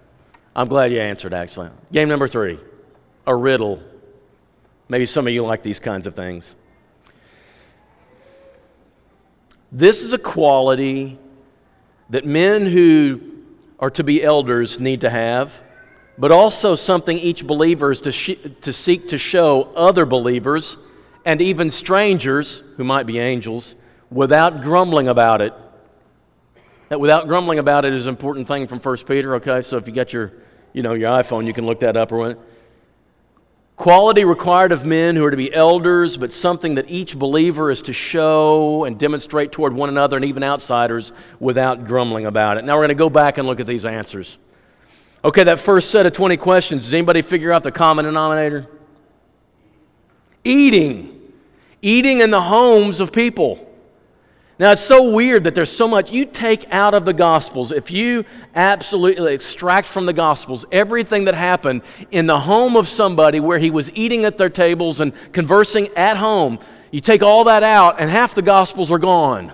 I'm 0.57 0.69
glad 0.69 0.93
you 0.93 1.01
answered, 1.01 1.33
actually. 1.33 1.71
Game 1.93 2.09
number 2.09 2.27
three 2.27 2.59
a 3.29 3.35
riddle. 3.35 3.83
Maybe 4.89 5.07
some 5.07 5.27
of 5.27 5.33
you 5.33 5.45
like 5.45 5.63
these 5.63 5.81
kinds 5.81 6.07
of 6.07 6.15
things. 6.15 6.55
This 9.73 10.03
is 10.03 10.13
a 10.13 10.19
quality 10.19 11.19
that 12.11 12.25
men 12.25 12.67
who 12.67 13.21
are 13.79 13.91
to 13.91 14.05
be 14.05 14.23
elders 14.23 14.81
need 14.81 15.01
to 15.03 15.11
have, 15.11 15.63
but 16.19 16.31
also 16.31 16.75
something 16.75 17.19
each 17.19 17.47
believer 17.47 17.93
is 17.93 18.01
to, 18.01 18.13
sh- 18.13 18.37
to 18.63 18.73
seek 18.73 19.09
to 19.09 19.19
show 19.19 19.71
other 19.75 20.07
believers 20.07 20.79
and 21.25 21.43
even 21.43 21.71
strangers, 21.71 22.63
who 22.77 22.85
might 22.85 23.05
be 23.05 23.19
angels, 23.19 23.75
without 24.11 24.63
grumbling 24.63 25.09
about 25.09 25.43
it. 25.43 25.53
That 26.89 27.01
without 27.01 27.27
grumbling 27.27 27.59
about 27.59 27.85
it 27.85 27.93
is 27.93 28.07
an 28.07 28.11
important 28.11 28.47
thing 28.47 28.69
from 28.69 28.79
1 28.79 28.97
Peter, 28.99 29.35
okay? 29.35 29.61
So 29.61 29.77
if 29.77 29.89
you 29.89 29.93
got 29.93 30.13
your, 30.13 30.33
you 30.73 30.83
know, 30.83 30.95
your 30.95 31.11
iPhone, 31.11 31.45
you 31.45 31.53
can 31.53 31.67
look 31.67 31.81
that 31.81 31.97
up 31.97 32.13
or 32.13 32.19
what. 32.19 32.39
Quality 33.77 34.25
required 34.25 34.73
of 34.73 34.87
men 34.87 35.17
who 35.17 35.25
are 35.27 35.31
to 35.31 35.37
be 35.37 35.53
elders, 35.53 36.17
but 36.17 36.33
something 36.33 36.77
that 36.77 36.91
each 36.91 37.19
believer 37.19 37.71
is 37.71 37.83
to 37.83 37.93
show 37.93 38.85
and 38.85 38.99
demonstrate 38.99 39.53
toward 39.53 39.75
one 39.75 39.91
another 39.91 40.17
and 40.17 40.25
even 40.25 40.43
outsiders 40.43 41.13
without 41.41 41.85
grumbling 41.85 42.25
about 42.25 42.57
it. 42.57 42.65
Now 42.65 42.77
we're 42.77 42.87
going 42.87 42.89
to 42.89 42.95
go 42.95 43.11
back 43.11 43.37
and 43.37 43.47
look 43.47 43.61
at 43.61 43.67
these 43.67 43.85
answers. 43.85 44.39
Okay, 45.23 45.45
that 45.45 45.61
first 45.61 45.91
set 45.91 46.07
of 46.07 46.15
20 46.15 46.39
questions, 46.39 46.85
does 46.85 46.95
anybody 46.95 47.21
figure 47.21 47.53
out 47.53 47.63
the 47.63 47.73
common 47.73 48.07
denominator? 48.07 48.67
Eating. 50.43 51.33
Eating 51.83 52.21
in 52.21 52.31
the 52.31 52.41
homes 52.41 52.99
of 53.01 53.13
people. 53.13 53.66
Now, 54.59 54.73
it's 54.73 54.81
so 54.81 55.11
weird 55.11 55.45
that 55.45 55.55
there's 55.55 55.71
so 55.71 55.87
much 55.87 56.11
you 56.11 56.25
take 56.25 56.73
out 56.73 56.95
of 56.95 57.05
the 57.05 57.13
Gospels. 57.13 57.73
If 57.73 57.91
you 57.91 58.25
absolutely 58.55 59.35
extract 59.35 59.87
from 59.87 60.07
the 60.07 60.15
Gospels 60.15 60.65
everything 60.73 61.27
that 61.27 61.35
happened 61.35 61.83
in 62.11 62.27
the 62.27 62.41
home 62.41 62.75
of 62.75 62.89
somebody 62.89 63.39
where 63.39 63.59
he 63.59 63.71
was 63.71 63.91
eating 63.93 64.25
at 64.25 64.39
their 64.39 64.49
tables 64.49 65.01
and 65.01 65.13
conversing 65.33 65.89
at 65.95 66.17
home, 66.17 66.59
you 66.91 67.03
take 67.03 67.23
all 67.23 67.45
that 67.45 67.63
out, 67.63 68.01
and 68.01 68.09
half 68.09 68.35
the 68.35 68.41
Gospels 68.41 68.91
are 68.91 68.99
gone. 68.99 69.53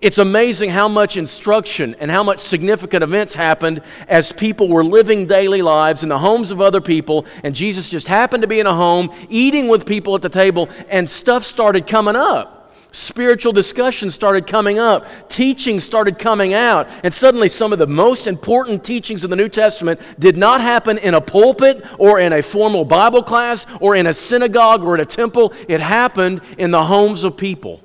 It's 0.00 0.16
amazing 0.16 0.70
how 0.70 0.88
much 0.88 1.18
instruction 1.18 1.94
and 1.98 2.10
how 2.10 2.22
much 2.22 2.40
significant 2.40 3.02
events 3.02 3.34
happened 3.34 3.82
as 4.08 4.32
people 4.32 4.68
were 4.68 4.84
living 4.84 5.26
daily 5.26 5.60
lives 5.60 6.02
in 6.02 6.08
the 6.08 6.18
homes 6.18 6.50
of 6.50 6.62
other 6.62 6.80
people, 6.80 7.26
and 7.42 7.54
Jesus 7.54 7.90
just 7.90 8.08
happened 8.08 8.42
to 8.42 8.48
be 8.48 8.60
in 8.60 8.66
a 8.66 8.74
home, 8.74 9.10
eating 9.28 9.68
with 9.68 9.84
people 9.84 10.14
at 10.14 10.22
the 10.22 10.30
table, 10.30 10.70
and 10.88 11.10
stuff 11.10 11.44
started 11.44 11.86
coming 11.86 12.16
up. 12.16 12.53
Spiritual 12.94 13.52
discussions 13.52 14.14
started 14.14 14.46
coming 14.46 14.78
up, 14.78 15.28
teaching 15.28 15.80
started 15.80 16.16
coming 16.16 16.54
out, 16.54 16.86
and 17.02 17.12
suddenly 17.12 17.48
some 17.48 17.72
of 17.72 17.80
the 17.80 17.88
most 17.88 18.28
important 18.28 18.84
teachings 18.84 19.24
of 19.24 19.30
the 19.30 19.36
New 19.36 19.48
Testament 19.48 20.00
did 20.20 20.36
not 20.36 20.60
happen 20.60 20.98
in 20.98 21.14
a 21.14 21.20
pulpit 21.20 21.84
or 21.98 22.20
in 22.20 22.32
a 22.32 22.40
formal 22.40 22.84
Bible 22.84 23.24
class 23.24 23.66
or 23.80 23.96
in 23.96 24.06
a 24.06 24.12
synagogue 24.12 24.84
or 24.84 24.94
in 24.94 25.00
a 25.00 25.04
temple. 25.04 25.52
It 25.66 25.80
happened 25.80 26.40
in 26.56 26.70
the 26.70 26.84
homes 26.84 27.24
of 27.24 27.36
people. 27.36 27.82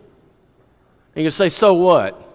And 1.16 1.24
you 1.24 1.32
say, 1.32 1.50
so 1.50 1.74
what? 1.74 2.32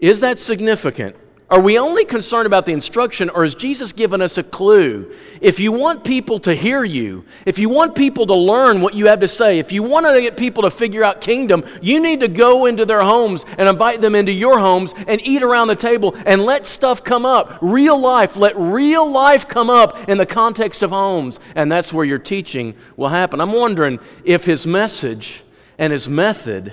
Is 0.00 0.18
that 0.20 0.40
significant? 0.40 1.14
Are 1.50 1.60
we 1.60 1.78
only 1.78 2.06
concerned 2.06 2.46
about 2.46 2.64
the 2.64 2.72
instruction, 2.72 3.28
or 3.28 3.42
has 3.42 3.54
Jesus 3.54 3.92
given 3.92 4.22
us 4.22 4.38
a 4.38 4.42
clue? 4.42 5.14
If 5.42 5.60
you 5.60 5.72
want 5.72 6.02
people 6.02 6.38
to 6.40 6.54
hear 6.54 6.82
you, 6.84 7.26
if 7.44 7.58
you 7.58 7.68
want 7.68 7.94
people 7.94 8.26
to 8.26 8.34
learn 8.34 8.80
what 8.80 8.94
you 8.94 9.06
have 9.06 9.20
to 9.20 9.28
say, 9.28 9.58
if 9.58 9.70
you 9.70 9.82
want 9.82 10.06
to 10.06 10.20
get 10.22 10.38
people 10.38 10.62
to 10.62 10.70
figure 10.70 11.04
out 11.04 11.20
kingdom, 11.20 11.62
you 11.82 12.00
need 12.00 12.20
to 12.20 12.28
go 12.28 12.64
into 12.64 12.86
their 12.86 13.02
homes 13.02 13.44
and 13.58 13.68
invite 13.68 14.00
them 14.00 14.14
into 14.14 14.32
your 14.32 14.58
homes 14.58 14.94
and 15.06 15.20
eat 15.26 15.42
around 15.42 15.68
the 15.68 15.76
table 15.76 16.16
and 16.24 16.42
let 16.42 16.66
stuff 16.66 17.04
come 17.04 17.26
up. 17.26 17.58
Real 17.60 18.00
life, 18.00 18.36
let 18.36 18.56
real 18.56 19.08
life 19.08 19.46
come 19.46 19.68
up 19.68 20.08
in 20.08 20.16
the 20.16 20.26
context 20.26 20.82
of 20.82 20.90
homes. 20.92 21.38
And 21.54 21.70
that's 21.70 21.92
where 21.92 22.06
your 22.06 22.18
teaching 22.18 22.74
will 22.96 23.08
happen. 23.08 23.42
I'm 23.42 23.52
wondering 23.52 24.00
if 24.24 24.46
his 24.46 24.66
message 24.66 25.44
and 25.76 25.92
his 25.92 26.08
method 26.08 26.72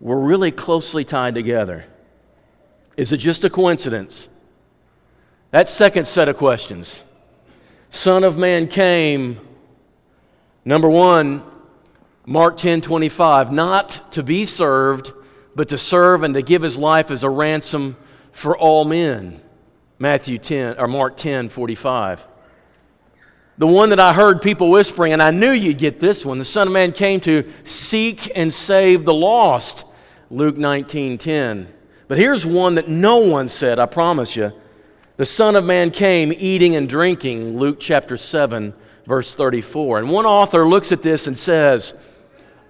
were 0.00 0.18
really 0.18 0.50
closely 0.50 1.04
tied 1.04 1.36
together. 1.36 1.84
Is 2.96 3.12
it 3.12 3.18
just 3.18 3.44
a 3.44 3.50
coincidence? 3.50 4.28
That 5.50 5.68
second 5.68 6.06
set 6.06 6.28
of 6.28 6.36
questions. 6.36 7.02
Son 7.90 8.22
of 8.22 8.38
Man 8.38 8.68
came, 8.68 9.40
number 10.64 10.88
one, 10.88 11.42
Mark 12.26 12.56
10 12.58 12.80
25, 12.82 13.50
not 13.50 14.12
to 14.12 14.22
be 14.22 14.44
served, 14.44 15.12
but 15.56 15.68
to 15.70 15.78
serve 15.78 16.22
and 16.22 16.34
to 16.34 16.42
give 16.42 16.62
his 16.62 16.78
life 16.78 17.10
as 17.10 17.24
a 17.24 17.30
ransom 17.30 17.96
for 18.32 18.56
all 18.56 18.84
men. 18.84 19.40
Matthew 19.98 20.38
10 20.38 20.78
or 20.78 20.86
Mark 20.86 21.16
10 21.16 21.48
45. 21.48 22.26
The 23.58 23.66
one 23.66 23.90
that 23.90 24.00
I 24.00 24.14
heard 24.14 24.40
people 24.40 24.70
whispering, 24.70 25.12
and 25.12 25.20
I 25.20 25.30
knew 25.30 25.50
you'd 25.50 25.76
get 25.76 26.00
this 26.00 26.24
one. 26.24 26.38
The 26.38 26.44
Son 26.46 26.68
of 26.68 26.72
Man 26.72 26.92
came 26.92 27.20
to 27.20 27.50
seek 27.64 28.30
and 28.34 28.54
save 28.54 29.04
the 29.04 29.12
lost. 29.12 29.84
Luke 30.30 30.56
19 30.56 31.18
10. 31.18 31.68
But 32.10 32.18
here's 32.18 32.44
one 32.44 32.74
that 32.74 32.88
no 32.88 33.18
one 33.18 33.46
said, 33.46 33.78
I 33.78 33.86
promise 33.86 34.34
you. 34.34 34.52
The 35.16 35.24
Son 35.24 35.54
of 35.54 35.64
Man 35.64 35.92
came 35.92 36.32
eating 36.36 36.74
and 36.74 36.88
drinking, 36.88 37.56
Luke 37.56 37.78
chapter 37.78 38.16
7, 38.16 38.74
verse 39.06 39.32
34. 39.32 40.00
And 40.00 40.10
one 40.10 40.26
author 40.26 40.66
looks 40.66 40.90
at 40.90 41.02
this 41.02 41.28
and 41.28 41.38
says, 41.38 41.94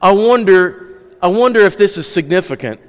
I 0.02 0.12
wonder, 0.12 1.00
I 1.23 1.28
wonder 1.28 1.61
if 1.61 1.78
this 1.78 1.97
is 1.97 2.06
significant. 2.06 2.82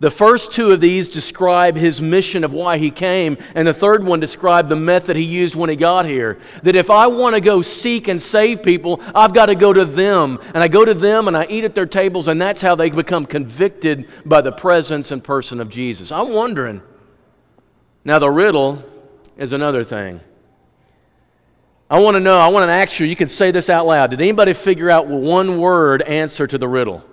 The 0.00 0.10
first 0.10 0.52
two 0.52 0.72
of 0.72 0.80
these 0.80 1.08
describe 1.08 1.76
his 1.76 2.00
mission 2.00 2.42
of 2.44 2.52
why 2.52 2.78
he 2.78 2.90
came, 2.90 3.38
and 3.54 3.66
the 3.66 3.74
third 3.74 4.04
one 4.04 4.20
described 4.20 4.68
the 4.68 4.76
method 4.76 5.16
he 5.16 5.22
used 5.22 5.54
when 5.54 5.70
he 5.70 5.76
got 5.76 6.04
here. 6.04 6.38
That 6.62 6.76
if 6.76 6.90
I 6.90 7.06
want 7.06 7.36
to 7.36 7.40
go 7.40 7.62
seek 7.62 8.08
and 8.08 8.20
save 8.20 8.62
people, 8.62 9.00
I've 9.14 9.32
got 9.32 9.46
to 9.46 9.54
go 9.54 9.72
to 9.72 9.84
them. 9.84 10.40
And 10.52 10.62
I 10.62 10.68
go 10.68 10.84
to 10.84 10.94
them 10.94 11.28
and 11.28 11.36
I 11.36 11.46
eat 11.48 11.64
at 11.64 11.74
their 11.74 11.86
tables, 11.86 12.28
and 12.28 12.40
that's 12.40 12.60
how 12.60 12.74
they 12.74 12.90
become 12.90 13.24
convicted 13.24 14.08
by 14.24 14.40
the 14.40 14.52
presence 14.52 15.10
and 15.10 15.22
person 15.22 15.60
of 15.60 15.68
Jesus. 15.68 16.10
I'm 16.10 16.32
wondering. 16.32 16.82
Now, 18.04 18.18
the 18.18 18.30
riddle 18.30 18.82
is 19.36 19.52
another 19.52 19.84
thing. 19.84 20.20
I 21.88 22.00
want 22.00 22.16
to 22.16 22.20
know, 22.20 22.38
I 22.38 22.48
want 22.48 22.68
ask 22.70 22.98
you, 22.98 23.06
you 23.06 23.16
can 23.16 23.28
say 23.28 23.50
this 23.50 23.70
out 23.70 23.86
loud. 23.86 24.10
Did 24.10 24.20
anybody 24.20 24.52
figure 24.54 24.90
out 24.90 25.06
one 25.06 25.58
word 25.58 26.02
answer 26.02 26.46
to 26.46 26.58
the 26.58 26.66
riddle? 26.66 27.04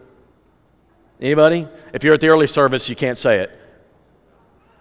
Anybody? 1.22 1.68
If 1.94 2.04
you're 2.04 2.16
at 2.16 2.22
the 2.22 2.30
early 2.30 2.48
service, 2.48 2.90
you 2.90 2.96
can't 2.96 3.18
say 3.18 3.40
it. 3.40 3.52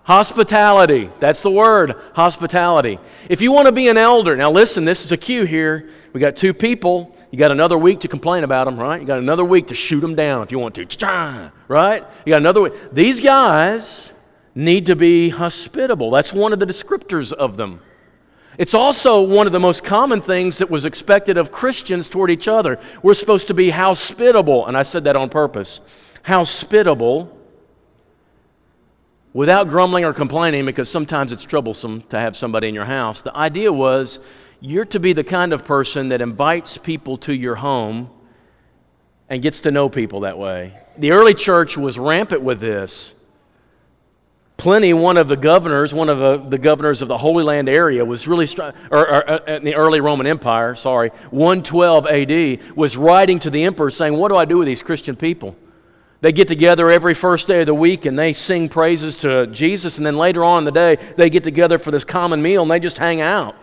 Hospitality. 0.04 1.10
That's 1.20 1.42
the 1.42 1.50
word, 1.50 1.94
hospitality. 2.14 2.98
If 3.28 3.42
you 3.42 3.52
want 3.52 3.66
to 3.66 3.72
be 3.72 3.88
an 3.88 3.98
elder, 3.98 4.34
now 4.34 4.50
listen, 4.50 4.84
this 4.84 5.04
is 5.04 5.12
a 5.12 5.16
cue 5.16 5.44
here. 5.44 5.90
We 6.12 6.20
got 6.20 6.36
two 6.36 6.54
people. 6.54 7.14
You 7.30 7.38
got 7.38 7.50
another 7.50 7.78
week 7.78 8.00
to 8.00 8.08
complain 8.08 8.42
about 8.42 8.64
them, 8.64 8.78
right? 8.78 9.00
You 9.00 9.06
got 9.06 9.18
another 9.18 9.44
week 9.44 9.68
to 9.68 9.74
shoot 9.74 10.00
them 10.00 10.14
down 10.14 10.42
if 10.42 10.50
you 10.50 10.58
want 10.58 10.74
to. 10.76 10.82
Right? 11.68 12.02
You 12.24 12.32
got 12.32 12.38
another 12.38 12.62
week. 12.62 12.72
These 12.90 13.20
guys 13.20 14.12
need 14.54 14.86
to 14.86 14.96
be 14.96 15.28
hospitable. 15.28 16.10
That's 16.10 16.32
one 16.32 16.52
of 16.52 16.58
the 16.58 16.66
descriptors 16.66 17.32
of 17.32 17.56
them. 17.56 17.80
It's 18.58 18.74
also 18.74 19.22
one 19.22 19.46
of 19.46 19.52
the 19.52 19.60
most 19.60 19.84
common 19.84 20.20
things 20.20 20.58
that 20.58 20.70
was 20.70 20.84
expected 20.84 21.36
of 21.36 21.52
Christians 21.52 22.08
toward 22.08 22.30
each 22.30 22.48
other. 22.48 22.80
We're 23.02 23.14
supposed 23.14 23.46
to 23.46 23.54
be 23.54 23.70
hospitable, 23.70 24.66
and 24.66 24.76
I 24.76 24.82
said 24.82 25.04
that 25.04 25.14
on 25.14 25.28
purpose 25.28 25.80
hospitable 26.22 27.36
without 29.32 29.68
grumbling 29.68 30.04
or 30.04 30.12
complaining 30.12 30.66
because 30.66 30.88
sometimes 30.88 31.32
it's 31.32 31.44
troublesome 31.44 32.02
to 32.02 32.18
have 32.18 32.36
somebody 32.36 32.68
in 32.68 32.74
your 32.74 32.84
house. 32.84 33.22
The 33.22 33.36
idea 33.36 33.72
was 33.72 34.18
you're 34.60 34.84
to 34.86 35.00
be 35.00 35.12
the 35.12 35.24
kind 35.24 35.52
of 35.52 35.64
person 35.64 36.08
that 36.08 36.20
invites 36.20 36.76
people 36.76 37.16
to 37.18 37.34
your 37.34 37.54
home 37.54 38.10
and 39.28 39.40
gets 39.40 39.60
to 39.60 39.70
know 39.70 39.88
people 39.88 40.20
that 40.20 40.38
way. 40.38 40.76
The 40.98 41.12
early 41.12 41.34
church 41.34 41.76
was 41.76 41.98
rampant 41.98 42.42
with 42.42 42.60
this. 42.60 43.14
Pliny, 44.56 44.92
one 44.92 45.16
of 45.16 45.28
the 45.28 45.36
governors, 45.36 45.94
one 45.94 46.10
of 46.10 46.18
the, 46.18 46.36
the 46.36 46.58
governors 46.58 47.00
of 47.00 47.08
the 47.08 47.16
Holy 47.16 47.42
Land 47.42 47.66
area, 47.66 48.04
was 48.04 48.28
really 48.28 48.46
strong, 48.46 48.74
or, 48.90 49.08
or, 49.08 49.30
uh, 49.30 49.38
in 49.46 49.64
the 49.64 49.74
early 49.74 50.02
Roman 50.02 50.26
Empire, 50.26 50.74
sorry, 50.74 51.08
112 51.30 52.06
AD, 52.06 52.76
was 52.76 52.94
writing 52.94 53.38
to 53.38 53.48
the 53.48 53.62
emperor 53.62 53.88
saying, 53.88 54.12
What 54.12 54.28
do 54.28 54.36
I 54.36 54.44
do 54.44 54.58
with 54.58 54.66
these 54.66 54.82
Christian 54.82 55.16
people? 55.16 55.56
They 56.20 56.32
get 56.32 56.48
together 56.48 56.90
every 56.90 57.14
first 57.14 57.46
day 57.46 57.60
of 57.60 57.66
the 57.66 57.74
week 57.74 58.04
and 58.04 58.18
they 58.18 58.32
sing 58.32 58.68
praises 58.68 59.16
to 59.16 59.46
Jesus. 59.46 59.96
And 59.96 60.06
then 60.06 60.16
later 60.16 60.44
on 60.44 60.58
in 60.58 60.64
the 60.64 60.70
day, 60.70 60.98
they 61.16 61.30
get 61.30 61.44
together 61.44 61.78
for 61.78 61.90
this 61.90 62.04
common 62.04 62.42
meal 62.42 62.62
and 62.62 62.70
they 62.70 62.80
just 62.80 62.98
hang 62.98 63.20
out. 63.20 63.56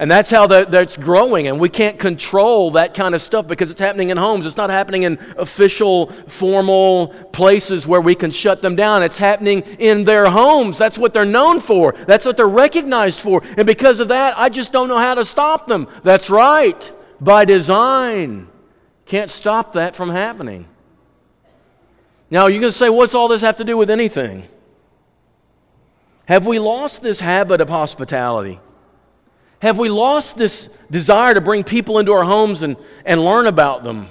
And 0.00 0.10
that's 0.10 0.30
how 0.30 0.46
that, 0.46 0.70
that's 0.70 0.96
growing. 0.96 1.46
And 1.46 1.60
we 1.60 1.68
can't 1.68 1.98
control 1.98 2.70
that 2.70 2.94
kind 2.94 3.14
of 3.14 3.20
stuff 3.20 3.46
because 3.46 3.70
it's 3.70 3.82
happening 3.82 4.08
in 4.08 4.16
homes. 4.16 4.46
It's 4.46 4.56
not 4.56 4.70
happening 4.70 5.02
in 5.02 5.18
official, 5.36 6.06
formal 6.26 7.08
places 7.32 7.86
where 7.86 8.00
we 8.00 8.14
can 8.14 8.30
shut 8.30 8.62
them 8.62 8.74
down. 8.74 9.02
It's 9.02 9.18
happening 9.18 9.60
in 9.78 10.04
their 10.04 10.30
homes. 10.30 10.78
That's 10.78 10.96
what 10.96 11.12
they're 11.12 11.26
known 11.26 11.60
for, 11.60 11.94
that's 12.06 12.24
what 12.24 12.38
they're 12.38 12.48
recognized 12.48 13.20
for. 13.20 13.42
And 13.58 13.66
because 13.66 14.00
of 14.00 14.08
that, 14.08 14.38
I 14.38 14.48
just 14.48 14.72
don't 14.72 14.88
know 14.88 14.96
how 14.96 15.16
to 15.16 15.24
stop 15.24 15.66
them. 15.66 15.86
That's 16.02 16.30
right, 16.30 16.92
by 17.20 17.44
design. 17.44 18.48
Can't 19.04 19.30
stop 19.30 19.74
that 19.74 19.94
from 19.94 20.08
happening. 20.08 20.69
Now, 22.30 22.46
you're 22.46 22.60
going 22.60 22.70
to 22.70 22.76
say, 22.76 22.88
what's 22.88 23.14
all 23.14 23.28
this 23.28 23.42
have 23.42 23.56
to 23.56 23.64
do 23.64 23.76
with 23.76 23.90
anything? 23.90 24.48
Have 26.26 26.46
we 26.46 26.60
lost 26.60 27.02
this 27.02 27.18
habit 27.18 27.60
of 27.60 27.68
hospitality? 27.68 28.60
Have 29.60 29.78
we 29.78 29.88
lost 29.88 30.36
this 30.36 30.70
desire 30.90 31.34
to 31.34 31.40
bring 31.40 31.64
people 31.64 31.98
into 31.98 32.12
our 32.12 32.24
homes 32.24 32.62
and, 32.62 32.76
and 33.04 33.22
learn 33.24 33.46
about 33.46 33.82
them? 33.82 34.08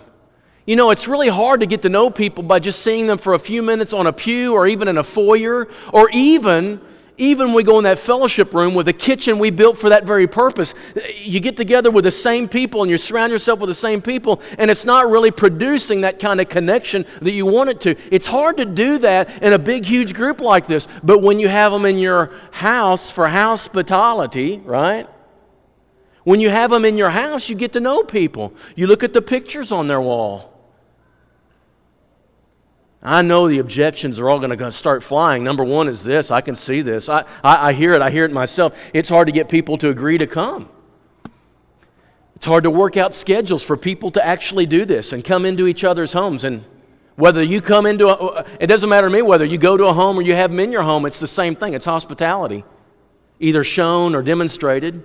You 0.66 0.76
know, 0.76 0.92
it's 0.92 1.08
really 1.08 1.30
hard 1.30 1.62
to 1.62 1.66
get 1.66 1.82
to 1.84 1.90
know 1.90 2.10
people 2.10 2.44
by 2.44 2.60
just 2.60 2.82
seeing 2.82 3.08
them 3.08 3.18
for 3.18 3.34
a 3.34 3.40
few 3.40 3.64
minutes 3.64 3.94
on 3.94 4.06
a 4.06 4.14
pew 4.14 4.54
or 4.54 4.68
even 4.68 4.88
in 4.88 4.98
a 4.98 5.04
foyer 5.04 5.68
or 5.94 6.10
even 6.12 6.82
even 7.20 7.48
when 7.48 7.56
we 7.56 7.64
go 7.64 7.78
in 7.78 7.84
that 7.84 8.00
fellowship 8.00 8.54
room 8.54 8.74
with 8.74 8.88
a 8.88 8.94
kitchen 8.94 9.38
we 9.38 9.52
built 9.52 9.78
for 9.78 9.90
that 9.90 10.06
very 10.06 10.26
purpose, 10.26 10.74
you 11.16 11.40
get 11.40 11.58
together 11.58 11.92
with 11.92 12.06
the 12.06 12.12
same 12.12 12.48
people 12.48 12.82
and 12.82 12.90
you 12.90 12.98
surround 12.98 13.32
yourself 13.32 13.60
with 13.60 13.68
the 13.68 13.76
same 13.76 14.02
people, 14.02 14.42
and 14.58 14.72
it's 14.72 14.86
not 14.86 15.10
really 15.10 15.30
producing 15.30 16.02
that 16.02 16.20
kind 16.20 16.42
of 16.42 16.50
connection 16.50 17.06
that 17.22 17.32
you 17.32 17.46
want 17.46 17.70
it 17.70 17.82
to. 17.82 17.96
It's 18.10 18.28
hard 18.28 18.58
to 18.58 18.66
do 18.66 18.98
that 19.00 19.44
in 19.44 19.54
a 19.54 19.60
big, 19.60 19.86
huge 19.86 20.14
group 20.14 20.42
like 20.42 20.66
this, 20.66 20.88
but 21.04 21.22
when 21.22 21.40
you 21.40 21.50
have 21.50 21.72
them 21.72 21.86
in 21.86 22.00
your 22.00 22.32
house 22.52 23.12
for 23.12 23.28
hospitality, 23.28 24.60
right? 24.66 25.08
When 26.24 26.40
you 26.40 26.50
have 26.50 26.72
them 26.72 26.86
in 26.86 26.98
your 26.98 27.10
house, 27.10 27.50
you 27.50 27.56
get 27.56 27.74
to 27.74 27.80
know 27.80 28.04
people. 28.04 28.54
You 28.76 28.88
look 28.88 29.04
at 29.04 29.14
the 29.14 29.22
pictures 29.22 29.72
on 29.72 29.88
their 29.88 30.02
wall. 30.02 30.49
I 33.02 33.22
know 33.22 33.48
the 33.48 33.60
objections 33.60 34.20
are 34.20 34.30
all 34.30 34.40
going 34.40 34.58
to 34.58 34.72
start 34.72 35.04
flying. 35.04 35.44
Number 35.44 35.64
one 35.64 35.88
is 35.88 36.04
this 36.04 36.32
I 36.32 36.42
can 36.42 36.56
see 36.56 36.82
this. 36.82 37.08
I, 37.08 37.24
I, 37.44 37.70
I, 37.70 37.74
hear 37.74 37.94
it. 37.94 38.02
I 38.02 38.10
hear 38.10 38.26
it 38.26 38.32
myself. 38.32 38.78
It's 38.94 39.08
hard 39.08 39.28
to 39.28 39.32
get 39.32 39.48
people 39.48 39.78
to 39.78 39.90
agree 39.90 40.18
to 40.18 40.28
come. 40.28 40.70
It's 42.36 42.46
hard 42.46 42.64
to 42.64 42.70
work 42.70 42.98
out 42.98 43.16
schedules 43.16 43.64
for 43.64 43.78
people 43.78 44.12
to 44.12 44.26
actually 44.26 44.66
do 44.66 44.86
this 44.86 45.14
and 45.14 45.24
come 45.24 45.46
into 45.46 45.68
each 45.68 45.84
other's 45.84 46.14
homes. 46.14 46.44
And 46.44 46.64
whether 47.16 47.44
you 47.44 47.62
come 47.62 47.86
into 47.86 48.08
a, 48.08 48.46
it 48.60 48.68
doesn't 48.68 48.90
matter 48.90 49.08
to 49.08 49.14
me 49.14 49.22
whether 49.22 49.46
you 49.46 49.58
go 49.58 49.76
to 49.76 49.88
a 49.88 49.94
home 49.94 50.18
or 50.18 50.22
you 50.22 50.36
have 50.36 50.52
them 50.52 50.60
in 50.60 50.72
your 50.72 50.84
home, 50.84 51.06
it's 51.06 51.20
the 51.20 51.28
same 51.28 51.56
thing. 51.56 51.74
It's 51.74 51.86
hospitality, 51.86 52.64
either 53.40 53.64
shown 53.64 54.16
or 54.16 54.22
demonstrated. 54.22 55.04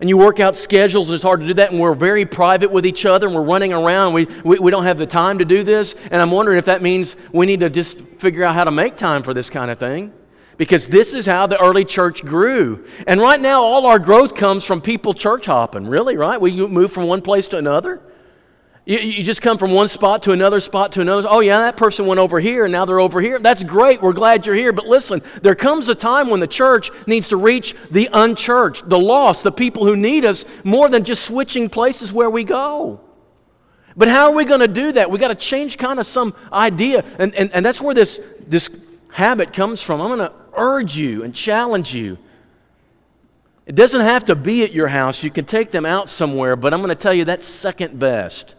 And 0.00 0.08
you 0.08 0.16
work 0.16 0.38
out 0.38 0.56
schedules, 0.56 1.08
and 1.08 1.14
it's 1.14 1.24
hard 1.24 1.40
to 1.40 1.46
do 1.46 1.54
that, 1.54 1.72
and 1.72 1.80
we're 1.80 1.94
very 1.94 2.24
private 2.24 2.70
with 2.70 2.86
each 2.86 3.04
other, 3.04 3.26
and 3.26 3.34
we're 3.34 3.42
running 3.42 3.72
around, 3.72 4.12
we, 4.12 4.26
we, 4.44 4.58
we 4.58 4.70
don't 4.70 4.84
have 4.84 4.98
the 4.98 5.06
time 5.06 5.38
to 5.38 5.44
do 5.44 5.64
this. 5.64 5.94
And 6.10 6.22
I'm 6.22 6.30
wondering 6.30 6.58
if 6.58 6.66
that 6.66 6.82
means 6.82 7.16
we 7.32 7.46
need 7.46 7.60
to 7.60 7.70
just 7.70 7.98
figure 8.18 8.44
out 8.44 8.54
how 8.54 8.64
to 8.64 8.70
make 8.70 8.96
time 8.96 9.22
for 9.24 9.34
this 9.34 9.50
kind 9.50 9.70
of 9.70 9.78
thing. 9.78 10.12
Because 10.56 10.88
this 10.88 11.14
is 11.14 11.24
how 11.24 11.46
the 11.46 11.60
early 11.60 11.84
church 11.84 12.24
grew. 12.24 12.84
And 13.06 13.20
right 13.20 13.40
now, 13.40 13.62
all 13.62 13.86
our 13.86 14.00
growth 14.00 14.34
comes 14.34 14.64
from 14.64 14.80
people 14.80 15.14
church 15.14 15.46
hopping, 15.46 15.86
really, 15.86 16.16
right? 16.16 16.40
We 16.40 16.66
move 16.66 16.90
from 16.92 17.06
one 17.06 17.22
place 17.22 17.46
to 17.48 17.58
another. 17.58 18.00
You, 18.88 19.00
you, 19.00 19.22
just 19.22 19.42
come 19.42 19.58
from 19.58 19.72
one 19.72 19.88
spot 19.88 20.22
to 20.22 20.32
another 20.32 20.60
spot 20.60 20.92
to 20.92 21.02
another. 21.02 21.28
Oh, 21.30 21.40
yeah, 21.40 21.58
that 21.58 21.76
person 21.76 22.06
went 22.06 22.20
over 22.20 22.40
here 22.40 22.64
and 22.64 22.72
now 22.72 22.86
they're 22.86 23.00
over 23.00 23.20
here. 23.20 23.38
That's 23.38 23.62
great. 23.62 24.00
We're 24.00 24.14
glad 24.14 24.46
you're 24.46 24.54
here. 24.54 24.72
But 24.72 24.86
listen, 24.86 25.20
there 25.42 25.54
comes 25.54 25.90
a 25.90 25.94
time 25.94 26.30
when 26.30 26.40
the 26.40 26.46
church 26.46 26.90
needs 27.06 27.28
to 27.28 27.36
reach 27.36 27.74
the 27.90 28.08
unchurched, 28.10 28.88
the 28.88 28.98
lost, 28.98 29.42
the 29.42 29.52
people 29.52 29.84
who 29.84 29.94
need 29.94 30.24
us 30.24 30.46
more 30.64 30.88
than 30.88 31.04
just 31.04 31.26
switching 31.26 31.68
places 31.68 32.14
where 32.14 32.30
we 32.30 32.44
go. 32.44 32.98
But 33.94 34.08
how 34.08 34.30
are 34.30 34.34
we 34.34 34.46
going 34.46 34.60
to 34.60 34.68
do 34.68 34.92
that? 34.92 35.10
we 35.10 35.18
got 35.18 35.28
to 35.28 35.34
change 35.34 35.76
kind 35.76 36.00
of 36.00 36.06
some 36.06 36.34
idea. 36.50 37.04
And, 37.18 37.34
and, 37.34 37.52
and 37.52 37.66
that's 37.66 37.82
where 37.82 37.94
this, 37.94 38.18
this 38.46 38.70
habit 39.12 39.52
comes 39.52 39.82
from. 39.82 40.00
I'm 40.00 40.16
going 40.16 40.26
to 40.26 40.32
urge 40.56 40.96
you 40.96 41.24
and 41.24 41.34
challenge 41.34 41.94
you. 41.94 42.16
It 43.66 43.74
doesn't 43.74 44.00
have 44.00 44.24
to 44.24 44.34
be 44.34 44.64
at 44.64 44.72
your 44.72 44.88
house. 44.88 45.22
You 45.22 45.30
can 45.30 45.44
take 45.44 45.72
them 45.72 45.84
out 45.84 46.08
somewhere, 46.08 46.56
but 46.56 46.72
I'm 46.72 46.80
going 46.80 46.88
to 46.88 46.94
tell 46.94 47.12
you 47.12 47.26
that's 47.26 47.46
second 47.46 47.98
best. 47.98 48.54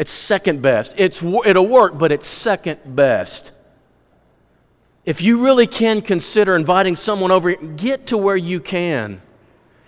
It's 0.00 0.10
second 0.10 0.62
best. 0.62 0.94
It's, 0.96 1.22
it'll 1.22 1.68
work, 1.68 1.98
but 1.98 2.10
it's 2.10 2.26
second 2.26 2.80
best. 2.96 3.52
If 5.04 5.20
you 5.20 5.44
really 5.44 5.66
can 5.66 6.00
consider 6.00 6.56
inviting 6.56 6.96
someone 6.96 7.30
over, 7.30 7.54
get 7.54 8.06
to 8.06 8.16
where 8.16 8.34
you 8.34 8.60
can. 8.60 9.20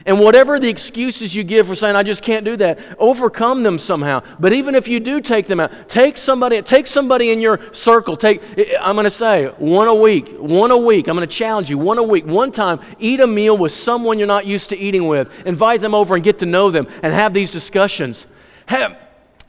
And 0.05 0.21
whatever 0.21 0.61
the 0.61 0.69
excuses 0.69 1.35
you 1.35 1.45
give 1.45 1.67
for 1.67 1.75
saying, 1.75 1.97
I 1.97 2.03
just 2.03 2.23
can't 2.23 2.45
do 2.45 2.59
that, 2.59 2.79
overcome 2.99 3.63
them 3.63 3.79
somehow. 3.79 4.23
But 4.39 4.53
even 4.53 4.75
if 4.75 4.87
you 4.87 5.01
do 5.01 5.19
take 5.23 5.47
them 5.47 5.61
out, 5.61 5.89
take 5.89 6.19
somebody, 6.19 6.61
take 6.61 6.87
somebody 6.87 7.31
in 7.31 7.41
your 7.41 7.73
circle. 7.73 8.15
Take, 8.15 8.43
I'm 8.83 8.97
going 8.97 9.05
to 9.05 9.11
say, 9.11 9.47
one 9.47 9.89
a 9.89 9.95
week, 9.95 10.29
one 10.37 10.73
a 10.73 10.77
week. 10.77 11.09
I'm 11.09 11.17
going 11.17 11.27
to 11.27 11.35
challenge 11.35 11.71
you, 11.71 11.79
one 11.79 11.97
a 11.97 12.03
week, 12.03 12.27
one 12.27 12.53
time, 12.53 12.81
eat 12.99 13.21
a 13.21 13.27
meal 13.27 13.57
with 13.57 13.73
someone 13.73 14.19
you're 14.19 14.29
not 14.29 14.45
used 14.45 14.69
to 14.71 14.77
eating 14.77 15.09
with. 15.09 15.31
Invite 15.47 15.81
them 15.81 15.95
over 15.95 16.17
and 16.17 16.23
get 16.23 16.41
to 16.41 16.47
know 16.47 16.71
them 16.71 16.87
and 17.03 17.15
have 17.15 17.33
these 17.33 17.51
discussions. 17.51 18.27
Have, 18.67 18.99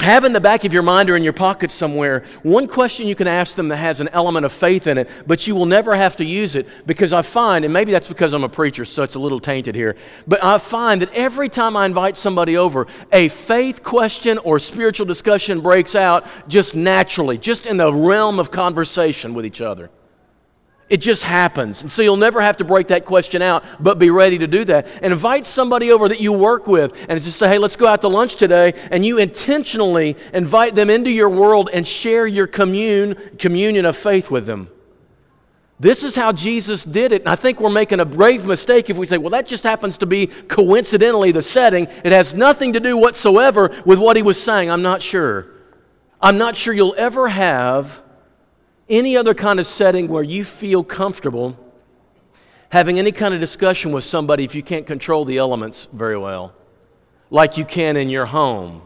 have 0.04 0.26
in 0.26 0.34
the 0.34 0.42
back 0.42 0.66
of 0.66 0.74
your 0.74 0.84
mind 0.84 1.10
or 1.10 1.16
in 1.16 1.24
your 1.24 1.34
pocket 1.34 1.72
somewhere 1.72 2.24
one 2.44 2.68
question 2.68 3.08
you 3.08 3.16
can 3.16 3.28
ask 3.28 3.56
them 3.56 3.70
that 3.70 3.78
has 3.78 4.00
an 4.00 4.10
element 4.10 4.46
of 4.46 4.52
faith 4.52 4.86
in 4.88 4.98
it, 4.98 5.10
but 5.26 5.48
you 5.48 5.56
will 5.56 5.66
never 5.66 5.96
have 5.96 6.16
to 6.18 6.26
use 6.26 6.56
it 6.56 6.68
because 6.86 7.14
I 7.14 7.22
find, 7.22 7.66
and 7.66 7.74
maybe 7.74 7.92
that's 7.92 8.08
because 8.08 8.34
I'm 8.34 8.44
a 8.44 8.50
preacher, 8.50 8.86
so 8.86 9.04
it's 9.04 9.16
a 9.16 9.20
little 9.20 9.40
tainted 9.40 9.76
here, 9.76 9.96
but 10.28 10.44
I 10.44 10.58
find 10.58 11.02
that 11.02 11.14
every 11.14 11.50
time 11.50 11.76
I 11.76 11.86
invite 11.86 12.18
somebody 12.18 12.58
over, 12.58 12.88
a 13.12 13.30
faith 13.30 13.82
question 13.82 14.38
or 14.40 14.60
spiritual 14.60 15.06
discussion 15.06 15.62
breaks 15.62 15.96
out 15.96 16.28
just 16.48 16.76
naturally, 16.76 17.38
just 17.38 17.66
in 17.66 17.78
the 17.78 17.94
realm 17.94 18.40
of 18.40 18.52
conversation 18.52 19.34
with 19.34 19.46
each 19.46 19.62
other. 19.62 19.90
It 20.94 21.02
just 21.02 21.24
happens. 21.24 21.82
And 21.82 21.92
so 21.92 22.04
you'll 22.04 22.18
never 22.18 22.40
have 22.40 22.58
to 22.58 22.64
break 22.64 22.90
that 22.90 23.04
question 23.04 23.42
out, 23.42 23.64
but 23.80 23.98
be 23.98 24.12
ready 24.12 24.38
to 24.38 24.46
do 24.46 24.64
that. 24.66 24.86
And 25.02 25.12
invite 25.12 25.48
somebody 25.48 25.92
over 25.92 26.08
that 26.08 26.20
you 26.20 26.32
work 26.32 26.68
with 26.68 26.94
and 27.10 27.20
just 27.20 27.40
say, 27.40 27.48
hey, 27.48 27.58
let's 27.58 27.76
go 27.76 27.88
out 27.88 28.02
to 28.02 28.08
lunch 28.10 28.36
today. 28.36 28.74
And 28.92 29.04
you 29.04 29.18
intentionally 29.18 30.16
invite 30.34 30.76
them 30.76 30.92
into 30.92 31.10
your 31.10 31.30
world 31.30 31.72
and 31.74 31.88
share 31.88 32.28
your 32.28 32.46
commune, 32.46 33.16
communion 33.40 33.86
of 33.88 33.98
faith 33.98 34.30
with 34.30 34.46
them. 34.46 34.70
This 35.80 36.04
is 36.04 36.14
how 36.16 36.32
Jesus 36.32 36.84
did 36.84 37.12
it. 37.12 37.24
And 37.24 37.30
I 37.30 37.38
think 37.38 37.60
we're 37.60 37.72
making 37.72 38.00
a 38.00 38.06
brave 38.06 38.46
mistake 38.46 38.92
if 38.92 38.96
we 38.96 39.08
say, 39.08 39.18
well, 39.18 39.32
that 39.32 39.48
just 39.48 39.64
happens 39.64 39.98
to 39.98 40.06
be 40.06 40.28
coincidentally 40.28 41.32
the 41.32 41.42
setting. 41.42 41.88
It 42.04 42.12
has 42.12 42.36
nothing 42.36 42.74
to 42.74 42.80
do 42.80 42.98
whatsoever 42.98 43.82
with 43.84 43.98
what 43.98 44.16
he 44.16 44.22
was 44.22 44.40
saying. 44.40 44.70
I'm 44.70 44.84
not 44.84 45.02
sure. 45.02 45.48
I'm 46.22 46.38
not 46.38 46.56
sure 46.56 46.72
you'll 46.72 46.94
ever 47.00 47.30
have 47.30 48.03
any 48.98 49.18
other 49.18 49.34
kind 49.34 49.60
of 49.60 49.66
setting 49.66 50.08
where 50.08 50.24
you 50.24 50.46
feel 50.46 50.84
comfortable 50.84 51.58
having 52.74 52.98
any 52.98 53.12
kind 53.12 53.36
of 53.36 53.40
discussion 53.40 53.92
with 53.92 54.04
somebody 54.04 54.44
if 54.44 54.56
you 54.56 54.64
can't 54.64 54.88
control 54.88 55.26
the 55.26 55.38
elements 55.38 55.88
very 55.94 56.18
well, 56.18 56.56
like 57.30 57.56
you 57.56 57.64
can 57.64 57.96
in 57.96 58.10
your 58.10 58.26
home. 58.26 58.82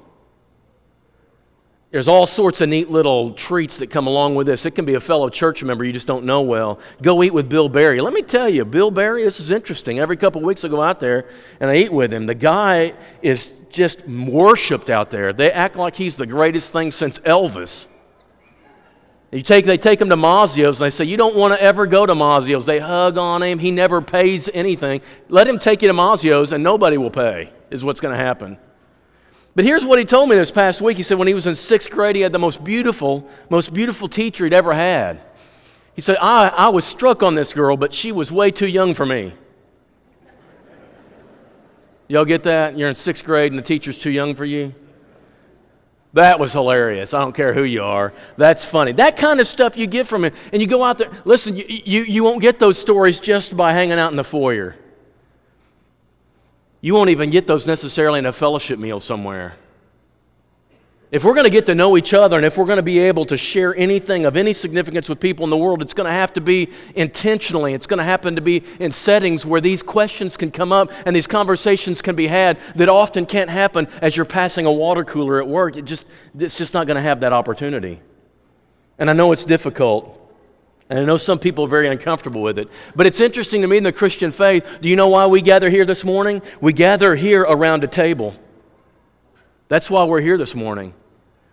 There's 1.90 2.10
all 2.10 2.26
sorts 2.26 2.60
of 2.60 2.68
neat 2.68 2.92
little 2.92 3.32
treats 3.32 3.78
that 3.78 3.88
come 3.88 4.08
along 4.08 4.36
with 4.36 4.46
this. 4.46 4.66
It 4.66 4.72
can 4.72 4.84
be 4.84 4.96
a 4.96 5.00
fellow 5.00 5.30
church 5.30 5.64
member 5.64 5.86
you 5.86 5.94
just 5.94 6.06
don't 6.06 6.26
know 6.26 6.42
well. 6.42 6.80
Go 7.02 7.24
eat 7.24 7.34
with 7.34 7.48
Bill 7.48 7.70
Barry. 7.70 8.02
Let 8.02 8.12
me 8.12 8.24
tell 8.24 8.50
you, 8.50 8.66
Bill 8.66 8.92
Barry, 8.92 9.24
this 9.24 9.40
is 9.40 9.52
interesting. 9.52 10.00
Every 10.00 10.18
couple 10.18 10.42
of 10.42 10.46
weeks 10.46 10.66
I 10.66 10.68
go 10.68 10.82
out 10.82 11.00
there 11.00 11.30
and 11.62 11.70
I 11.70 11.78
eat 11.78 11.94
with 11.94 12.14
him. 12.14 12.26
The 12.26 12.36
guy 12.36 12.92
is 13.22 13.54
just 13.70 14.06
worshiped 14.06 14.90
out 14.90 15.12
there. 15.12 15.32
They 15.32 15.50
act 15.50 15.78
like 15.78 15.96
he's 15.96 16.18
the 16.18 16.28
greatest 16.28 16.74
thing 16.74 16.92
since 16.92 17.20
Elvis. 17.20 17.86
You 19.32 19.42
take, 19.42 19.66
they 19.66 19.78
take 19.78 20.00
him 20.00 20.10
to 20.10 20.16
Mazzio's 20.16 20.80
and 20.80 20.86
they 20.86 20.90
say, 20.90 21.04
You 21.04 21.18
don't 21.18 21.36
want 21.36 21.54
to 21.54 21.62
ever 21.62 21.86
go 21.86 22.06
to 22.06 22.14
Mazzio's. 22.14 22.66
They 22.66 22.80
hug 22.80 23.18
on 23.18 23.44
him. 23.44 23.60
He 23.60 23.72
never 23.72 24.02
pays 24.02 24.50
anything. 24.54 25.02
Let 25.28 25.48
him 25.48 25.60
take 25.60 25.82
you 25.82 25.90
to 25.90 25.94
Mazzio's 25.94 26.54
and 26.54 26.64
nobody 26.64 26.98
will 26.98 27.12
pay, 27.12 27.52
is 27.70 27.84
what's 27.84 28.00
going 28.00 28.18
to 28.18 28.24
happen. 28.24 28.58
But 29.54 29.66
here's 29.66 29.84
what 29.84 30.00
he 30.00 30.06
told 30.06 30.30
me 30.30 30.36
this 30.36 30.52
past 30.52 30.82
week. 30.82 30.98
He 30.98 31.04
said 31.04 31.18
when 31.18 31.28
he 31.28 31.34
was 31.34 31.48
in 31.48 31.56
sixth 31.56 31.90
grade, 31.90 32.16
he 32.16 32.22
had 32.22 32.32
the 32.32 32.40
most 32.40 32.64
beautiful, 32.64 33.28
most 33.50 33.74
beautiful 33.74 34.08
teacher 34.08 34.46
he'd 34.46 34.54
ever 34.54 34.74
had. 34.74 35.20
He 35.94 36.02
said, 36.02 36.18
I, 36.22 36.50
I 36.50 36.70
was 36.70 36.86
struck 36.86 37.24
on 37.24 37.36
this 37.36 37.54
girl, 37.54 37.76
but 37.76 37.92
she 37.92 38.12
was 38.12 38.32
way 38.32 38.52
too 38.52 38.68
young 38.68 38.94
for 38.94 39.06
me. 39.06 39.34
Y'all 42.08 42.24
get 42.24 42.44
that? 42.44 42.78
You're 42.78 42.88
in 42.88 42.96
sixth 42.96 43.26
grade 43.26 43.52
and 43.52 43.60
the 43.60 43.64
teacher's 43.64 43.98
too 44.00 44.12
young 44.12 44.36
for 44.36 44.46
you? 44.46 44.74
That 46.18 46.40
was 46.40 46.52
hilarious. 46.52 47.14
I 47.14 47.20
don't 47.20 47.36
care 47.36 47.54
who 47.54 47.64
you 47.64 47.84
are. 47.84 48.12
That's 48.38 48.66
funny. 48.66 48.92
That 48.94 49.18
kind 49.18 49.40
of 49.40 49.46
stuff 49.46 49.78
you 49.78 49.86
get 49.86 50.08
from 50.08 50.26
it. 50.26 50.34
And 50.52 50.60
you 50.60 50.68
go 50.68 50.84
out 50.84 50.98
there. 50.98 51.12
Listen, 51.26 51.56
you, 51.56 51.64
you, 51.68 52.02
you 52.02 52.24
won't 52.24 52.42
get 52.42 52.58
those 52.58 52.80
stories 52.80 53.20
just 53.20 53.56
by 53.56 53.72
hanging 53.72 54.00
out 54.00 54.10
in 54.10 54.18
the 54.18 54.24
foyer. 54.24 54.76
You 56.82 56.96
won't 56.96 57.12
even 57.12 57.30
get 57.30 57.46
those 57.46 57.68
necessarily 57.68 58.18
in 58.18 58.26
a 58.26 58.34
fellowship 58.34 58.80
meal 58.80 59.00
somewhere. 59.00 59.58
If 61.10 61.24
we're 61.24 61.34
going 61.34 61.46
to 61.46 61.50
get 61.50 61.66
to 61.68 61.76
know 61.76 61.96
each 61.96 62.14
other 62.14 62.36
and 62.36 62.46
if 62.46 62.58
we're 62.58 62.66
going 62.66 62.78
to 62.78 62.84
be 62.84 63.00
able 63.00 63.24
to 63.26 63.38
share 63.38 63.74
anything 63.78 64.26
of 64.26 64.36
any 64.36 64.52
significance 64.52 65.08
with 65.08 65.22
people 65.22 65.46
in 65.46 65.50
the 65.50 65.56
world, 65.56 65.82
it's 65.82 65.94
going 65.94 66.06
to 66.06 66.12
have 66.12 66.34
to 66.34 66.42
be 66.42 66.70
intentionally. 66.96 67.74
It's 67.74 67.88
going 67.88 68.00
to 68.00 68.04
happen 68.04 68.36
to 68.36 68.42
be 68.42 68.64
in 68.80 68.92
settings 68.92 69.46
where 69.46 69.62
these 69.62 69.82
questions 69.82 70.36
can 70.36 70.52
come 70.52 70.74
up 70.74 70.92
and 71.06 71.16
these 71.16 71.28
conversations 71.28 72.02
can 72.02 72.18
be 72.18 72.28
had 72.28 72.58
that 72.76 72.90
often 72.90 73.26
can't 73.26 73.50
happen 73.50 73.88
as 74.02 74.18
you're 74.18 74.26
passing 74.26 74.66
a 74.66 74.72
water 74.72 75.06
cooler 75.06 75.40
at 75.40 75.48
work. 75.48 75.78
It 75.78 75.86
just, 75.86 76.04
it's 76.38 76.58
just 76.58 76.74
not 76.74 76.88
going 76.88 76.98
to 76.98 77.02
have 77.02 77.22
that 77.22 77.32
opportunity. 77.32 78.02
And 79.00 79.10
I 79.10 79.14
know 79.14 79.32
it's 79.32 79.46
difficult. 79.46 80.14
And 80.90 81.00
I 81.00 81.06
know 81.06 81.18
some 81.18 81.40
people 81.40 81.66
are 81.66 81.70
very 81.70 81.88
uncomfortable 81.88 82.42
with 82.42 82.60
it. 82.60 82.70
But 82.98 83.08
it's 83.08 83.22
interesting 83.22 83.62
to 83.62 83.68
me 83.68 83.78
in 83.78 83.84
the 83.84 83.94
Christian 83.94 84.34
faith. 84.34 84.66
Do 84.82 84.90
you 84.90 84.98
know 84.98 85.08
why 85.08 85.28
we 85.28 85.42
gather 85.42 85.70
here 85.70 85.86
this 85.86 86.04
morning? 86.04 86.42
We 86.60 86.74
gather 86.74 87.16
here 87.16 87.44
around 87.44 87.86
a 87.86 87.88
table. 87.88 88.36
That's 89.70 89.90
why 89.90 90.06
we're 90.06 90.22
here 90.22 90.38
this 90.38 90.56
morning. 90.56 90.94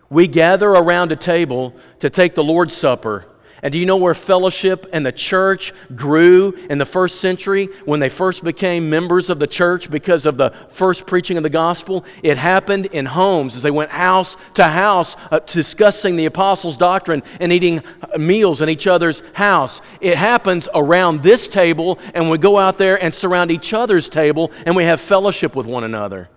We 0.09 0.27
gather 0.27 0.69
around 0.69 1.11
a 1.11 1.15
table 1.15 1.75
to 1.99 2.09
take 2.09 2.35
the 2.35 2.43
Lord's 2.43 2.75
Supper. 2.75 3.25
And 3.61 3.71
do 3.71 3.79
you 3.79 3.85
know 3.87 3.97
where 3.97 4.13
fellowship 4.13 4.85
and 4.93 5.03
the 5.03 5.11
church 5.11 5.73
grew 5.95 6.51
in 6.69 6.77
the 6.77 6.85
first 6.85 7.19
century 7.19 7.69
when 7.85 7.99
they 7.99 8.09
first 8.09 8.43
became 8.43 8.91
members 8.91 9.31
of 9.31 9.39
the 9.39 9.47
church 9.47 9.89
because 9.89 10.27
of 10.27 10.37
the 10.37 10.51
first 10.69 11.07
preaching 11.07 11.35
of 11.35 11.43
the 11.43 11.49
gospel? 11.49 12.05
It 12.21 12.37
happened 12.37 12.85
in 12.87 13.07
homes 13.07 13.55
as 13.55 13.63
they 13.63 13.71
went 13.71 13.89
house 13.89 14.37
to 14.53 14.65
house 14.65 15.15
uh, 15.31 15.39
discussing 15.39 16.15
the 16.15 16.25
apostles' 16.25 16.77
doctrine 16.77 17.23
and 17.39 17.51
eating 17.51 17.81
meals 18.17 18.61
in 18.61 18.69
each 18.69 18.85
other's 18.85 19.23
house. 19.33 19.81
It 19.99 20.15
happens 20.15 20.69
around 20.75 21.23
this 21.23 21.47
table, 21.47 21.97
and 22.13 22.29
we 22.29 22.37
go 22.37 22.59
out 22.59 22.77
there 22.77 23.01
and 23.03 23.15
surround 23.15 23.51
each 23.51 23.73
other's 23.73 24.07
table 24.07 24.51
and 24.67 24.75
we 24.75 24.83
have 24.83 25.01
fellowship 25.01 25.55
with 25.55 25.65
one 25.65 25.83
another. 25.83 26.29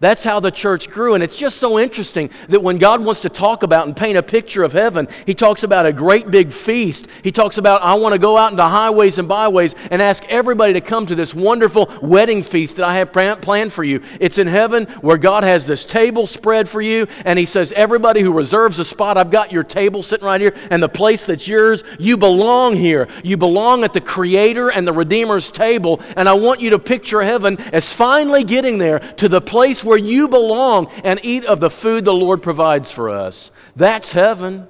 That's 0.00 0.24
how 0.24 0.40
the 0.40 0.50
church 0.50 0.88
grew. 0.88 1.12
And 1.12 1.22
it's 1.22 1.38
just 1.38 1.58
so 1.58 1.78
interesting 1.78 2.30
that 2.48 2.62
when 2.62 2.78
God 2.78 3.04
wants 3.04 3.20
to 3.20 3.28
talk 3.28 3.62
about 3.62 3.86
and 3.86 3.94
paint 3.94 4.16
a 4.16 4.22
picture 4.22 4.64
of 4.64 4.72
heaven, 4.72 5.08
He 5.26 5.34
talks 5.34 5.62
about 5.62 5.84
a 5.84 5.92
great 5.92 6.30
big 6.30 6.52
feast. 6.52 7.06
He 7.22 7.30
talks 7.30 7.58
about, 7.58 7.82
I 7.82 7.94
want 7.94 8.14
to 8.14 8.18
go 8.18 8.38
out 8.38 8.50
into 8.50 8.64
highways 8.64 9.18
and 9.18 9.28
byways 9.28 9.74
and 9.90 10.00
ask 10.00 10.24
everybody 10.30 10.72
to 10.72 10.80
come 10.80 11.04
to 11.04 11.14
this 11.14 11.34
wonderful 11.34 11.92
wedding 12.00 12.42
feast 12.42 12.76
that 12.76 12.86
I 12.86 12.94
have 12.94 13.12
planned 13.12 13.74
for 13.74 13.84
you. 13.84 14.00
It's 14.20 14.38
in 14.38 14.46
heaven 14.46 14.86
where 15.02 15.18
God 15.18 15.44
has 15.44 15.66
this 15.66 15.84
table 15.84 16.26
spread 16.26 16.66
for 16.66 16.80
you. 16.80 17.06
And 17.26 17.38
He 17.38 17.44
says, 17.44 17.70
Everybody 17.72 18.22
who 18.22 18.32
reserves 18.32 18.78
a 18.78 18.86
spot, 18.86 19.18
I've 19.18 19.30
got 19.30 19.52
your 19.52 19.64
table 19.64 20.02
sitting 20.02 20.26
right 20.26 20.40
here 20.40 20.54
and 20.70 20.82
the 20.82 20.88
place 20.88 21.26
that's 21.26 21.46
yours. 21.46 21.84
You 21.98 22.16
belong 22.16 22.74
here. 22.74 23.06
You 23.22 23.36
belong 23.36 23.84
at 23.84 23.92
the 23.92 24.00
Creator 24.00 24.70
and 24.70 24.88
the 24.88 24.94
Redeemer's 24.94 25.50
table. 25.50 26.00
And 26.16 26.26
I 26.26 26.32
want 26.32 26.60
you 26.60 26.70
to 26.70 26.78
picture 26.78 27.20
heaven 27.20 27.60
as 27.74 27.92
finally 27.92 28.44
getting 28.44 28.78
there 28.78 29.00
to 29.00 29.28
the 29.28 29.42
place 29.42 29.84
where 29.84 29.89
you 29.98 30.28
belong 30.28 30.90
and 31.04 31.20
eat 31.22 31.44
of 31.44 31.60
the 31.60 31.70
food 31.70 32.04
the 32.04 32.14
Lord 32.14 32.42
provides 32.42 32.90
for 32.90 33.08
us. 33.08 33.50
That's 33.76 34.12
heaven. 34.12 34.68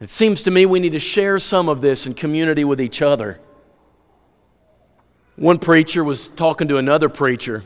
It 0.00 0.10
seems 0.10 0.42
to 0.42 0.50
me 0.50 0.66
we 0.66 0.80
need 0.80 0.92
to 0.92 1.00
share 1.00 1.38
some 1.38 1.68
of 1.68 1.80
this 1.80 2.06
in 2.06 2.14
community 2.14 2.64
with 2.64 2.80
each 2.80 3.02
other. 3.02 3.40
One 5.36 5.58
preacher 5.58 6.02
was 6.02 6.28
talking 6.28 6.68
to 6.68 6.78
another 6.78 7.08
preacher. 7.08 7.64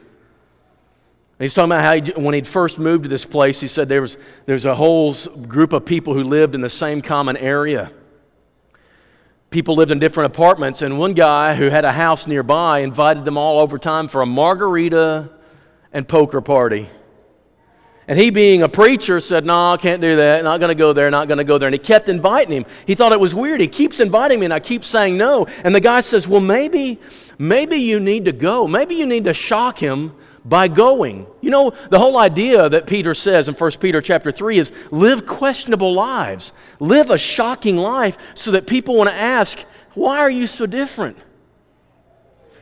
He's 1.38 1.54
talking 1.54 1.72
about 1.72 1.82
how 1.82 1.94
he, 1.94 2.22
when 2.22 2.34
he'd 2.34 2.46
first 2.46 2.78
moved 2.78 3.02
to 3.02 3.08
this 3.08 3.24
place, 3.24 3.60
he 3.60 3.66
said 3.66 3.88
there 3.88 4.02
was, 4.02 4.16
there 4.46 4.52
was 4.52 4.66
a 4.66 4.74
whole 4.74 5.14
group 5.14 5.72
of 5.72 5.84
people 5.84 6.14
who 6.14 6.22
lived 6.22 6.54
in 6.54 6.60
the 6.60 6.70
same 6.70 7.02
common 7.02 7.36
area. 7.36 7.90
People 9.50 9.74
lived 9.74 9.90
in 9.90 9.98
different 9.98 10.32
apartments, 10.32 10.82
and 10.82 10.98
one 10.98 11.14
guy 11.14 11.54
who 11.54 11.68
had 11.68 11.84
a 11.84 11.92
house 11.92 12.26
nearby 12.26 12.78
invited 12.78 13.24
them 13.24 13.36
all 13.36 13.58
over 13.58 13.76
time 13.76 14.08
for 14.08 14.22
a 14.22 14.26
margarita 14.26 15.30
and 15.92 16.08
poker 16.08 16.40
party. 16.40 16.88
And 18.08 18.18
he, 18.18 18.30
being 18.30 18.62
a 18.62 18.68
preacher, 18.68 19.20
said, 19.20 19.46
No, 19.46 19.72
I 19.72 19.76
can't 19.76 20.02
do 20.02 20.16
that. 20.16 20.42
Not 20.42 20.58
going 20.58 20.70
to 20.70 20.74
go 20.74 20.92
there, 20.92 21.10
not 21.10 21.28
going 21.28 21.38
to 21.38 21.44
go 21.44 21.58
there. 21.58 21.68
And 21.68 21.74
he 21.74 21.78
kept 21.78 22.08
inviting 22.08 22.52
him. 22.52 22.66
He 22.86 22.94
thought 22.94 23.12
it 23.12 23.20
was 23.20 23.34
weird. 23.34 23.60
He 23.60 23.68
keeps 23.68 24.00
inviting 24.00 24.40
me, 24.40 24.46
and 24.46 24.52
I 24.52 24.60
keep 24.60 24.82
saying 24.84 25.16
no. 25.16 25.46
And 25.62 25.74
the 25.74 25.80
guy 25.80 26.00
says, 26.00 26.26
Well, 26.26 26.40
maybe, 26.40 26.98
maybe 27.38 27.76
you 27.76 28.00
need 28.00 28.24
to 28.24 28.32
go. 28.32 28.66
Maybe 28.66 28.96
you 28.96 29.06
need 29.06 29.26
to 29.26 29.34
shock 29.34 29.78
him 29.78 30.14
by 30.44 30.66
going. 30.66 31.26
You 31.40 31.50
know, 31.50 31.72
the 31.90 31.98
whole 31.98 32.18
idea 32.18 32.68
that 32.68 32.86
Peter 32.86 33.14
says 33.14 33.48
in 33.48 33.54
1 33.54 33.70
Peter 33.80 34.00
chapter 34.00 34.32
3 34.32 34.58
is 34.58 34.72
live 34.90 35.24
questionable 35.24 35.94
lives. 35.94 36.52
Live 36.80 37.10
a 37.10 37.18
shocking 37.18 37.76
life 37.76 38.18
so 38.34 38.50
that 38.50 38.66
people 38.66 38.96
want 38.96 39.10
to 39.10 39.16
ask, 39.16 39.60
Why 39.94 40.18
are 40.18 40.30
you 40.30 40.48
so 40.48 40.66
different? 40.66 41.16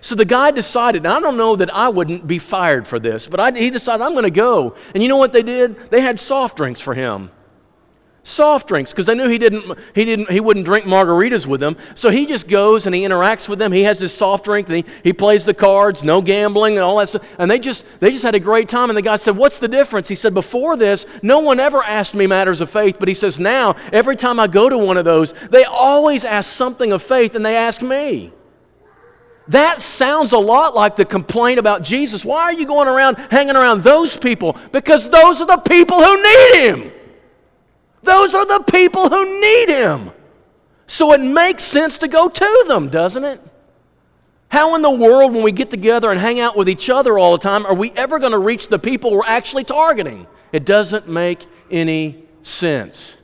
So 0.01 0.15
the 0.15 0.25
guy 0.25 0.51
decided, 0.51 1.05
I 1.05 1.21
don't 1.21 1.37
know 1.37 1.57
that 1.57 1.75
I 1.75 1.89
wouldn't 1.89 2.27
be 2.27 2.39
fired 2.39 2.87
for 2.87 2.99
this, 2.99 3.29
but 3.29 3.39
I, 3.39 3.53
he 3.53 3.71
decided, 3.71 4.03
I'm 4.03 4.13
going 4.13 4.25
to 4.25 4.31
go. 4.31 4.75
And 4.95 5.03
you 5.03 5.09
know 5.09 5.19
what 5.19 5.33
they 5.33 5.43
did? 5.43 5.91
They 5.91 6.01
had 6.01 6.19
soft 6.19 6.57
drinks 6.57 6.81
for 6.81 6.95
him. 6.95 7.31
Soft 8.23 8.69
drinks, 8.69 8.93
because 8.93 9.07
they 9.07 9.15
knew 9.15 9.29
he 9.29 9.39
didn't, 9.39 9.79
he 9.95 10.05
didn't, 10.05 10.31
he 10.31 10.41
wouldn't 10.41 10.67
drink 10.67 10.85
margaritas 10.85 11.47
with 11.47 11.61
them. 11.61 11.77
So 11.95 12.11
he 12.11 12.27
just 12.27 12.49
goes 12.49 12.85
and 12.85 12.95
he 12.95 13.03
interacts 13.03 13.49
with 13.49 13.59
them. 13.59 13.73
He 13.73 13.85
has 13.85 13.99
his 13.99 14.13
soft 14.13 14.45
drink 14.45 14.69
and 14.69 14.77
he, 14.77 14.85
he 15.03 15.13
plays 15.15 15.47
the 15.47 15.55
cards, 15.55 16.05
no 16.05 16.21
gambling 16.21 16.75
and 16.75 16.85
all 16.85 16.99
that 16.99 17.09
stuff. 17.09 17.27
And 17.39 17.51
they 17.51 17.59
just, 17.59 17.85
they 17.99 18.11
just 18.11 18.23
had 18.23 18.35
a 18.35 18.41
great 18.41 18.69
time. 18.69 18.91
And 18.91 18.97
the 18.97 19.03
guy 19.03 19.17
said, 19.17 19.39
What's 19.39 19.59
the 19.59 19.69
difference? 19.69 20.07
He 20.07 20.15
said, 20.15 20.35
Before 20.35 20.77
this, 20.77 21.07
no 21.23 21.41
one 21.41 21.61
ever 21.61 21.83
asked 21.83 22.15
me 22.15 22.27
matters 22.27 22.61
of 22.61 22.69
faith. 22.69 22.97
But 22.99 23.09
he 23.09 23.15
says, 23.15 23.41
Now, 23.41 23.75
every 23.91 24.17
time 24.17 24.39
I 24.39 24.49
go 24.49 24.69
to 24.69 24.77
one 24.77 24.99
of 24.99 25.07
those, 25.07 25.33
they 25.51 25.65
always 25.65 26.27
ask 26.27 26.51
something 26.51 26.93
of 26.93 27.03
faith 27.03 27.35
and 27.35 27.45
they 27.45 27.57
ask 27.57 27.81
me. 27.81 28.33
That 29.51 29.83
sounds 29.83 30.31
a 30.31 30.39
lot 30.39 30.77
like 30.77 30.95
the 30.95 31.05
complaint 31.05 31.59
about 31.59 31.83
Jesus. 31.83 32.25
Why 32.25 32.43
are 32.45 32.53
you 32.53 32.67
going 32.67 32.87
around 32.87 33.17
hanging 33.33 33.57
around 33.57 33.83
those 33.83 34.17
people? 34.17 34.57
Because 34.71 35.11
those 35.11 35.41
are 35.41 35.47
the 35.47 35.57
people 35.57 36.01
who 36.01 36.23
need 36.23 36.55
Him. 36.55 36.93
Those 38.05 38.33
are 38.37 38.47
the 38.47 38.63
people 38.71 39.09
who 39.09 39.41
need 39.41 39.69
Him. 39.69 40.13
So 40.87 41.13
it 41.13 41.21
makes 41.21 41.65
sense 41.65 41.99
to 41.99 42.07
go 42.07 42.29
to 42.29 42.65
them, 42.69 42.91
doesn't 42.91 43.25
it? 43.25 43.41
How 44.51 44.77
in 44.77 44.83
the 44.83 44.91
world, 44.91 45.33
when 45.33 45.43
we 45.43 45.51
get 45.51 45.69
together 45.69 46.13
and 46.13 46.21
hang 46.21 46.39
out 46.39 46.57
with 46.57 46.69
each 46.69 46.89
other 46.89 47.19
all 47.19 47.33
the 47.33 47.43
time, 47.43 47.67
are 47.67 47.75
we 47.75 47.91
ever 47.97 48.21
going 48.21 48.33
to 48.33 48.39
reach 48.39 48.69
the 48.69 48.79
people 48.79 49.11
we're 49.11 49.25
actually 49.27 49.65
targeting? 49.65 50.29
It 50.53 50.65
doesn't 50.65 51.09
make 51.09 51.45
any 51.73 52.25
sense. 52.45 53.17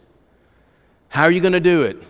How 1.09 1.23
are 1.23 1.31
you 1.31 1.41
going 1.41 1.53
to 1.53 1.61
do 1.61 1.83
it? 1.83 2.03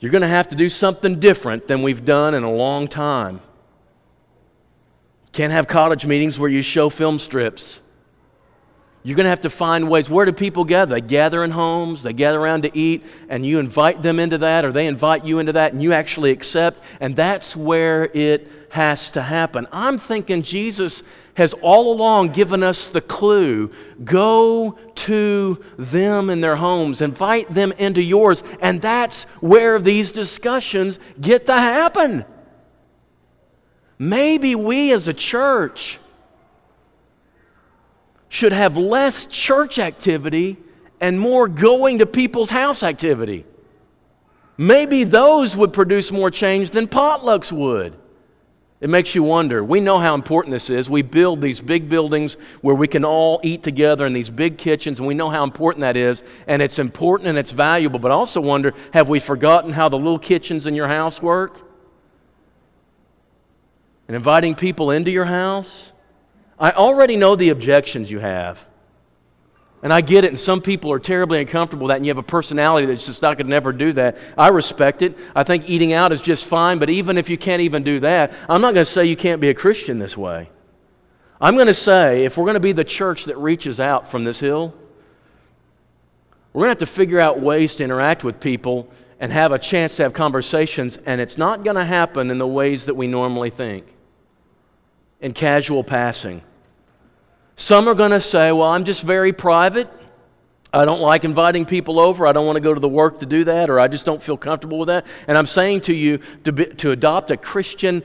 You're 0.00 0.12
going 0.12 0.22
to 0.22 0.28
have 0.28 0.48
to 0.48 0.56
do 0.56 0.68
something 0.68 1.18
different 1.18 1.66
than 1.66 1.82
we've 1.82 2.04
done 2.04 2.34
in 2.34 2.44
a 2.44 2.52
long 2.52 2.86
time. 2.86 3.40
Can't 5.32 5.52
have 5.52 5.66
college 5.66 6.06
meetings 6.06 6.38
where 6.38 6.50
you 6.50 6.62
show 6.62 6.88
film 6.88 7.18
strips. 7.18 7.80
You're 9.02 9.16
going 9.16 9.24
to 9.24 9.30
have 9.30 9.42
to 9.42 9.50
find 9.50 9.88
ways. 9.88 10.10
Where 10.10 10.26
do 10.26 10.32
people 10.32 10.64
gather? 10.64 10.96
They 10.96 11.00
gather 11.00 11.42
in 11.42 11.50
homes, 11.50 12.02
they 12.02 12.12
gather 12.12 12.40
around 12.40 12.62
to 12.64 12.76
eat, 12.76 13.04
and 13.28 13.46
you 13.46 13.58
invite 13.58 14.02
them 14.02 14.18
into 14.18 14.38
that, 14.38 14.64
or 14.64 14.72
they 14.72 14.86
invite 14.86 15.24
you 15.24 15.38
into 15.38 15.52
that, 15.52 15.72
and 15.72 15.82
you 15.82 15.92
actually 15.92 16.30
accept, 16.30 16.82
and 17.00 17.16
that's 17.16 17.56
where 17.56 18.04
it 18.12 18.50
has 18.70 19.10
to 19.10 19.22
happen. 19.22 19.66
I'm 19.72 19.98
thinking 19.98 20.42
Jesus 20.42 21.02
has 21.38 21.54
all 21.62 21.92
along 21.92 22.30
given 22.30 22.64
us 22.64 22.90
the 22.90 23.00
clue 23.00 23.70
go 24.02 24.76
to 24.96 25.64
them 25.78 26.30
in 26.30 26.40
their 26.40 26.56
homes, 26.56 27.00
invite 27.00 27.54
them 27.54 27.70
into 27.78 28.02
yours, 28.02 28.42
and 28.58 28.82
that's 28.82 29.22
where 29.40 29.78
these 29.78 30.10
discussions 30.10 30.98
get 31.20 31.46
to 31.46 31.52
happen. 31.52 32.24
Maybe 34.00 34.56
we 34.56 34.92
as 34.92 35.06
a 35.06 35.12
church 35.12 36.00
should 38.28 38.52
have 38.52 38.76
less 38.76 39.24
church 39.24 39.78
activity 39.78 40.56
and 41.00 41.20
more 41.20 41.46
going 41.46 42.00
to 42.00 42.06
people's 42.06 42.50
house 42.50 42.82
activity. 42.82 43.46
Maybe 44.56 45.04
those 45.04 45.56
would 45.56 45.72
produce 45.72 46.10
more 46.10 46.32
change 46.32 46.70
than 46.70 46.88
potlucks 46.88 47.52
would. 47.52 47.96
It 48.80 48.88
makes 48.88 49.14
you 49.14 49.24
wonder. 49.24 49.64
We 49.64 49.80
know 49.80 49.98
how 49.98 50.14
important 50.14 50.52
this 50.52 50.70
is. 50.70 50.88
We 50.88 51.02
build 51.02 51.40
these 51.40 51.60
big 51.60 51.88
buildings 51.88 52.36
where 52.60 52.76
we 52.76 52.86
can 52.86 53.04
all 53.04 53.40
eat 53.42 53.64
together 53.64 54.06
in 54.06 54.12
these 54.12 54.30
big 54.30 54.56
kitchens, 54.56 55.00
and 55.00 55.08
we 55.08 55.14
know 55.14 55.30
how 55.30 55.42
important 55.42 55.80
that 55.80 55.96
is. 55.96 56.22
And 56.46 56.62
it's 56.62 56.78
important 56.78 57.28
and 57.28 57.36
it's 57.36 57.50
valuable. 57.50 57.98
But 57.98 58.12
I 58.12 58.14
also 58.14 58.40
wonder 58.40 58.74
have 58.92 59.08
we 59.08 59.18
forgotten 59.18 59.72
how 59.72 59.88
the 59.88 59.96
little 59.96 60.18
kitchens 60.18 60.66
in 60.66 60.74
your 60.74 60.86
house 60.86 61.20
work? 61.20 61.60
And 64.06 64.14
inviting 64.14 64.54
people 64.54 64.92
into 64.92 65.10
your 65.10 65.24
house? 65.24 65.92
I 66.58 66.70
already 66.70 67.16
know 67.16 67.34
the 67.34 67.50
objections 67.50 68.10
you 68.10 68.20
have. 68.20 68.64
And 69.82 69.92
I 69.92 70.00
get 70.00 70.24
it, 70.24 70.28
and 70.28 70.38
some 70.38 70.60
people 70.60 70.90
are 70.90 70.98
terribly 70.98 71.40
uncomfortable 71.40 71.86
with 71.86 71.90
that, 71.90 71.98
and 71.98 72.06
you 72.06 72.10
have 72.10 72.18
a 72.18 72.22
personality 72.22 72.86
that's 72.86 73.06
just, 73.06 73.22
I 73.22 73.36
could 73.36 73.46
never 73.46 73.72
do 73.72 73.92
that. 73.92 74.18
I 74.36 74.48
respect 74.48 75.02
it. 75.02 75.16
I 75.36 75.44
think 75.44 75.68
eating 75.70 75.92
out 75.92 76.10
is 76.10 76.20
just 76.20 76.46
fine, 76.46 76.80
but 76.80 76.90
even 76.90 77.16
if 77.16 77.30
you 77.30 77.38
can't 77.38 77.62
even 77.62 77.84
do 77.84 78.00
that, 78.00 78.32
I'm 78.48 78.60
not 78.60 78.74
going 78.74 78.84
to 78.84 78.90
say 78.90 79.04
you 79.04 79.16
can't 79.16 79.40
be 79.40 79.50
a 79.50 79.54
Christian 79.54 80.00
this 80.00 80.16
way. 80.16 80.50
I'm 81.40 81.54
going 81.54 81.68
to 81.68 81.74
say 81.74 82.24
if 82.24 82.36
we're 82.36 82.44
going 82.44 82.54
to 82.54 82.60
be 82.60 82.72
the 82.72 82.82
church 82.82 83.26
that 83.26 83.36
reaches 83.38 83.78
out 83.78 84.10
from 84.10 84.24
this 84.24 84.40
hill, 84.40 84.74
we're 86.52 86.62
going 86.62 86.74
to 86.76 86.80
have 86.80 86.88
to 86.88 86.94
figure 86.94 87.20
out 87.20 87.40
ways 87.40 87.76
to 87.76 87.84
interact 87.84 88.24
with 88.24 88.40
people 88.40 88.90
and 89.20 89.30
have 89.32 89.52
a 89.52 89.60
chance 89.60 89.94
to 89.96 90.02
have 90.02 90.12
conversations, 90.12 90.98
and 91.06 91.20
it's 91.20 91.38
not 91.38 91.62
going 91.62 91.76
to 91.76 91.84
happen 91.84 92.32
in 92.32 92.38
the 92.38 92.46
ways 92.46 92.86
that 92.86 92.94
we 92.94 93.06
normally 93.06 93.50
think 93.50 93.86
in 95.20 95.32
casual 95.32 95.84
passing. 95.84 96.42
Some 97.58 97.88
are 97.88 97.94
going 97.94 98.12
to 98.12 98.20
say, 98.20 98.52
Well, 98.52 98.68
I'm 98.68 98.84
just 98.84 99.02
very 99.02 99.32
private. 99.32 99.90
I 100.72 100.84
don't 100.84 101.00
like 101.00 101.24
inviting 101.24 101.66
people 101.66 101.98
over. 101.98 102.26
I 102.26 102.32
don't 102.32 102.46
want 102.46 102.56
to 102.56 102.60
go 102.60 102.72
to 102.72 102.78
the 102.78 102.88
work 102.88 103.20
to 103.20 103.26
do 103.26 103.44
that, 103.44 103.68
or 103.68 103.80
I 103.80 103.88
just 103.88 104.06
don't 104.06 104.22
feel 104.22 104.36
comfortable 104.36 104.78
with 104.78 104.88
that. 104.88 105.06
And 105.26 105.36
I'm 105.36 105.46
saying 105.46 105.80
to 105.82 105.94
you 105.94 106.20
to, 106.44 106.52
be, 106.52 106.66
to 106.66 106.92
adopt 106.92 107.30
a 107.30 107.36
Christian 107.36 108.04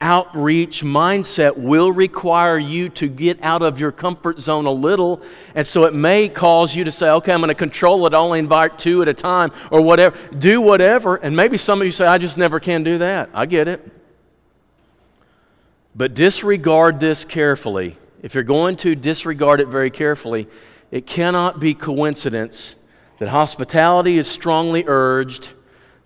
outreach 0.00 0.82
mindset 0.82 1.56
will 1.56 1.92
require 1.92 2.56
you 2.56 2.88
to 2.88 3.08
get 3.08 3.42
out 3.42 3.62
of 3.62 3.78
your 3.78 3.92
comfort 3.92 4.40
zone 4.40 4.64
a 4.64 4.72
little. 4.72 5.20
And 5.54 5.66
so 5.66 5.84
it 5.84 5.92
may 5.92 6.28
cause 6.28 6.74
you 6.74 6.84
to 6.84 6.92
say, 6.92 7.10
okay, 7.10 7.32
I'm 7.32 7.40
going 7.40 7.48
to 7.48 7.54
control 7.54 8.06
it, 8.06 8.14
I 8.14 8.18
only 8.18 8.38
invite 8.38 8.78
two 8.78 9.02
at 9.02 9.08
a 9.08 9.14
time, 9.14 9.52
or 9.70 9.82
whatever. 9.82 10.16
Do 10.32 10.62
whatever. 10.62 11.16
And 11.16 11.36
maybe 11.36 11.58
some 11.58 11.80
of 11.80 11.84
you 11.84 11.92
say, 11.92 12.06
I 12.06 12.16
just 12.16 12.38
never 12.38 12.58
can 12.58 12.84
do 12.84 12.98
that. 12.98 13.28
I 13.34 13.44
get 13.44 13.68
it. 13.68 13.86
But 15.94 16.14
disregard 16.14 17.00
this 17.00 17.24
carefully 17.26 17.98
if 18.22 18.34
you're 18.34 18.44
going 18.44 18.76
to 18.78 18.94
disregard 18.94 19.60
it 19.60 19.68
very 19.68 19.90
carefully, 19.90 20.48
it 20.90 21.06
cannot 21.06 21.58
be 21.60 21.74
coincidence 21.74 22.76
that 23.18 23.28
hospitality 23.28 24.18
is 24.18 24.28
strongly 24.28 24.84
urged, 24.86 25.50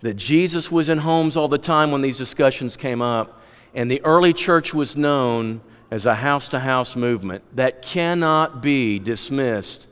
that 0.01 0.15
Jesus 0.15 0.71
was 0.71 0.89
in 0.89 0.99
homes 0.99 1.37
all 1.37 1.47
the 1.47 1.57
time 1.57 1.91
when 1.91 2.01
these 2.01 2.17
discussions 2.17 2.75
came 2.75 3.01
up, 3.01 3.41
and 3.73 3.89
the 3.89 4.03
early 4.03 4.33
church 4.33 4.73
was 4.73 4.95
known 4.95 5.61
as 5.91 6.05
a 6.05 6.15
house 6.15 6.47
to 6.49 6.59
house 6.59 6.95
movement. 6.95 7.43
That 7.55 7.81
cannot 7.81 8.61
be 8.61 8.99
dismissed 8.99 9.87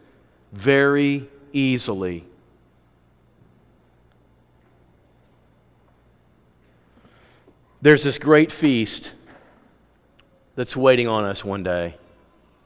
very 0.51 1.27
easily. 1.53 2.25
There's 7.81 8.03
this 8.03 8.17
great 8.17 8.51
feast 8.51 9.13
that's 10.55 10.75
waiting 10.75 11.07
on 11.07 11.23
us 11.23 11.45
one 11.45 11.61
day. 11.61 11.95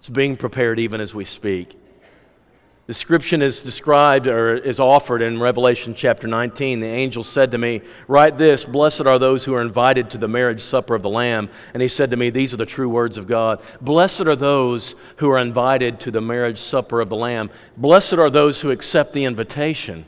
It's 0.09 0.15
being 0.15 0.37
prepared 0.37 0.79
even 0.79 1.01
as 1.01 1.13
we 1.13 1.23
speak. 1.23 1.69
The 1.69 2.93
description 2.93 3.43
is 3.43 3.61
described 3.61 4.25
or 4.25 4.55
is 4.55 4.79
offered 4.79 5.21
in 5.21 5.39
Revelation 5.39 5.93
chapter 5.93 6.27
19. 6.27 6.79
The 6.79 6.87
angel 6.87 7.23
said 7.23 7.51
to 7.51 7.59
me, 7.59 7.81
Write 8.07 8.39
this 8.39 8.65
Blessed 8.65 9.01
are 9.01 9.19
those 9.19 9.45
who 9.45 9.53
are 9.53 9.61
invited 9.61 10.09
to 10.09 10.17
the 10.17 10.27
marriage 10.27 10.61
supper 10.61 10.95
of 10.95 11.03
the 11.03 11.11
Lamb. 11.11 11.47
And 11.75 11.83
he 11.83 11.87
said 11.87 12.09
to 12.09 12.17
me, 12.17 12.31
These 12.31 12.55
are 12.55 12.57
the 12.57 12.65
true 12.65 12.89
words 12.89 13.19
of 13.19 13.27
God. 13.27 13.61
Blessed 13.81 14.21
are 14.21 14.35
those 14.35 14.95
who 15.17 15.29
are 15.29 15.37
invited 15.37 15.99
to 15.99 16.09
the 16.09 16.21
marriage 16.21 16.57
supper 16.57 17.01
of 17.01 17.09
the 17.09 17.15
Lamb. 17.15 17.51
Blessed 17.77 18.13
are 18.13 18.31
those 18.31 18.61
who 18.61 18.71
accept 18.71 19.13
the 19.13 19.25
invitation. 19.25 20.07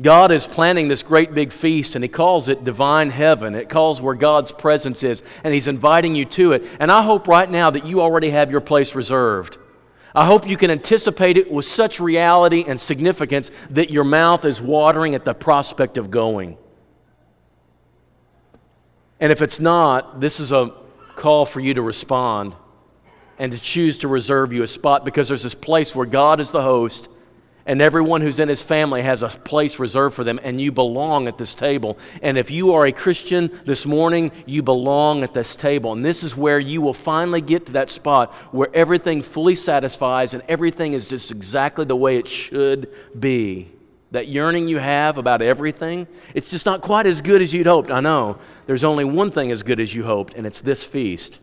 God 0.00 0.30
is 0.30 0.46
planning 0.46 0.86
this 0.86 1.02
great 1.02 1.34
big 1.34 1.50
feast, 1.52 1.96
and 1.96 2.04
He 2.04 2.08
calls 2.08 2.48
it 2.48 2.62
divine 2.62 3.10
heaven. 3.10 3.56
It 3.56 3.68
calls 3.68 4.00
where 4.00 4.14
God's 4.14 4.52
presence 4.52 5.02
is, 5.02 5.24
and 5.42 5.52
He's 5.52 5.66
inviting 5.66 6.14
you 6.14 6.24
to 6.26 6.52
it. 6.52 6.64
And 6.78 6.92
I 6.92 7.02
hope 7.02 7.26
right 7.26 7.50
now 7.50 7.70
that 7.70 7.84
you 7.84 8.00
already 8.00 8.30
have 8.30 8.50
your 8.50 8.60
place 8.60 8.94
reserved. 8.94 9.58
I 10.14 10.24
hope 10.24 10.48
you 10.48 10.56
can 10.56 10.70
anticipate 10.70 11.36
it 11.36 11.50
with 11.50 11.64
such 11.64 11.98
reality 11.98 12.64
and 12.66 12.80
significance 12.80 13.50
that 13.70 13.90
your 13.90 14.04
mouth 14.04 14.44
is 14.44 14.62
watering 14.62 15.14
at 15.14 15.24
the 15.24 15.34
prospect 15.34 15.98
of 15.98 16.10
going. 16.10 16.56
And 19.20 19.32
if 19.32 19.42
it's 19.42 19.58
not, 19.58 20.20
this 20.20 20.38
is 20.38 20.52
a 20.52 20.72
call 21.16 21.44
for 21.44 21.58
you 21.58 21.74
to 21.74 21.82
respond 21.82 22.54
and 23.38 23.52
to 23.52 23.58
choose 23.58 23.98
to 23.98 24.08
reserve 24.08 24.52
you 24.52 24.62
a 24.62 24.66
spot 24.66 25.04
because 25.04 25.26
there's 25.26 25.42
this 25.42 25.54
place 25.54 25.94
where 25.94 26.06
God 26.06 26.40
is 26.40 26.52
the 26.52 26.62
host 26.62 27.08
and 27.68 27.82
everyone 27.82 28.22
who's 28.22 28.40
in 28.40 28.48
his 28.48 28.62
family 28.62 29.02
has 29.02 29.22
a 29.22 29.28
place 29.28 29.78
reserved 29.78 30.16
for 30.16 30.24
them, 30.24 30.40
and 30.42 30.58
you 30.58 30.72
belong 30.72 31.28
at 31.28 31.36
this 31.36 31.52
table. 31.52 31.98
And 32.22 32.38
if 32.38 32.50
you 32.50 32.72
are 32.72 32.86
a 32.86 32.92
Christian 32.92 33.60
this 33.66 33.84
morning, 33.84 34.32
you 34.46 34.62
belong 34.62 35.22
at 35.22 35.34
this 35.34 35.54
table. 35.54 35.92
And 35.92 36.02
this 36.02 36.24
is 36.24 36.34
where 36.34 36.58
you 36.58 36.80
will 36.80 36.94
finally 36.94 37.42
get 37.42 37.66
to 37.66 37.72
that 37.72 37.90
spot 37.90 38.32
where 38.52 38.70
everything 38.72 39.20
fully 39.20 39.54
satisfies 39.54 40.32
and 40.32 40.42
everything 40.48 40.94
is 40.94 41.06
just 41.08 41.30
exactly 41.30 41.84
the 41.84 41.94
way 41.94 42.16
it 42.16 42.26
should 42.26 42.90
be. 43.20 43.70
That 44.12 44.28
yearning 44.28 44.66
you 44.68 44.78
have 44.78 45.18
about 45.18 45.42
everything, 45.42 46.08
it's 46.32 46.50
just 46.50 46.64
not 46.64 46.80
quite 46.80 47.06
as 47.06 47.20
good 47.20 47.42
as 47.42 47.52
you'd 47.52 47.66
hoped. 47.66 47.90
I 47.90 48.00
know. 48.00 48.38
There's 48.64 48.82
only 48.82 49.04
one 49.04 49.30
thing 49.30 49.52
as 49.52 49.62
good 49.62 49.78
as 49.78 49.94
you 49.94 50.04
hoped, 50.04 50.32
and 50.32 50.46
it's 50.46 50.62
this 50.62 50.84
feast. 50.84 51.38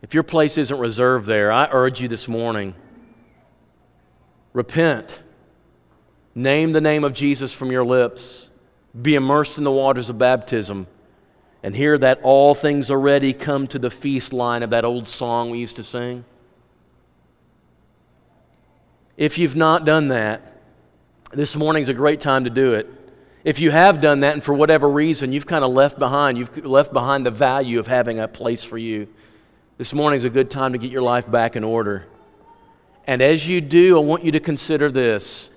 If 0.00 0.14
your 0.14 0.22
place 0.22 0.56
isn't 0.58 0.78
reserved 0.78 1.26
there, 1.26 1.50
I 1.50 1.68
urge 1.72 2.00
you 2.00 2.06
this 2.06 2.28
morning 2.28 2.76
repent, 4.52 5.20
name 6.34 6.72
the 6.72 6.80
name 6.80 7.04
of 7.04 7.12
Jesus 7.12 7.52
from 7.52 7.70
your 7.70 7.84
lips, 7.84 8.50
be 9.00 9.14
immersed 9.14 9.58
in 9.58 9.64
the 9.64 9.70
waters 9.70 10.10
of 10.10 10.18
baptism, 10.18 10.86
and 11.62 11.76
hear 11.76 11.98
that 11.98 12.20
all 12.22 12.54
things 12.54 12.90
are 12.90 12.98
ready, 12.98 13.32
come 13.32 13.66
to 13.68 13.78
the 13.78 13.90
feast 13.90 14.32
line 14.32 14.62
of 14.62 14.70
that 14.70 14.84
old 14.84 15.06
song 15.06 15.50
we 15.50 15.58
used 15.58 15.76
to 15.76 15.82
sing. 15.82 16.24
If 19.16 19.36
you've 19.36 19.56
not 19.56 19.84
done 19.84 20.08
that, 20.08 20.56
this 21.32 21.54
morning's 21.54 21.88
a 21.88 21.94
great 21.94 22.20
time 22.20 22.44
to 22.44 22.50
do 22.50 22.74
it. 22.74 22.88
If 23.44 23.60
you 23.60 23.70
have 23.70 24.00
done 24.00 24.20
that 24.20 24.34
and 24.34 24.42
for 24.42 24.54
whatever 24.54 24.88
reason 24.88 25.32
you've 25.32 25.46
kind 25.46 25.64
of 25.64 25.72
left 25.72 25.98
behind, 25.98 26.38
you've 26.38 26.64
left 26.64 26.92
behind 26.92 27.24
the 27.24 27.30
value 27.30 27.78
of 27.78 27.86
having 27.86 28.18
a 28.18 28.28
place 28.28 28.64
for 28.64 28.78
you, 28.78 29.08
this 29.78 29.94
morning's 29.94 30.24
a 30.24 30.30
good 30.30 30.50
time 30.50 30.72
to 30.72 30.78
get 30.78 30.90
your 30.90 31.02
life 31.02 31.30
back 31.30 31.56
in 31.56 31.64
order. 31.64 32.06
And 33.06 33.20
as 33.20 33.48
you 33.48 33.60
do, 33.60 33.98
I 33.98 34.00
want 34.00 34.24
you 34.24 34.32
to 34.32 34.40
consider 34.40 34.90
this. 34.90 35.50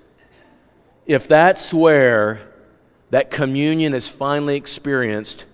If 1.06 1.28
that's 1.28 1.72
where 1.72 2.40
that 3.10 3.30
communion 3.30 3.94
is 3.94 4.08
finally 4.08 4.56
experienced, 4.56 5.44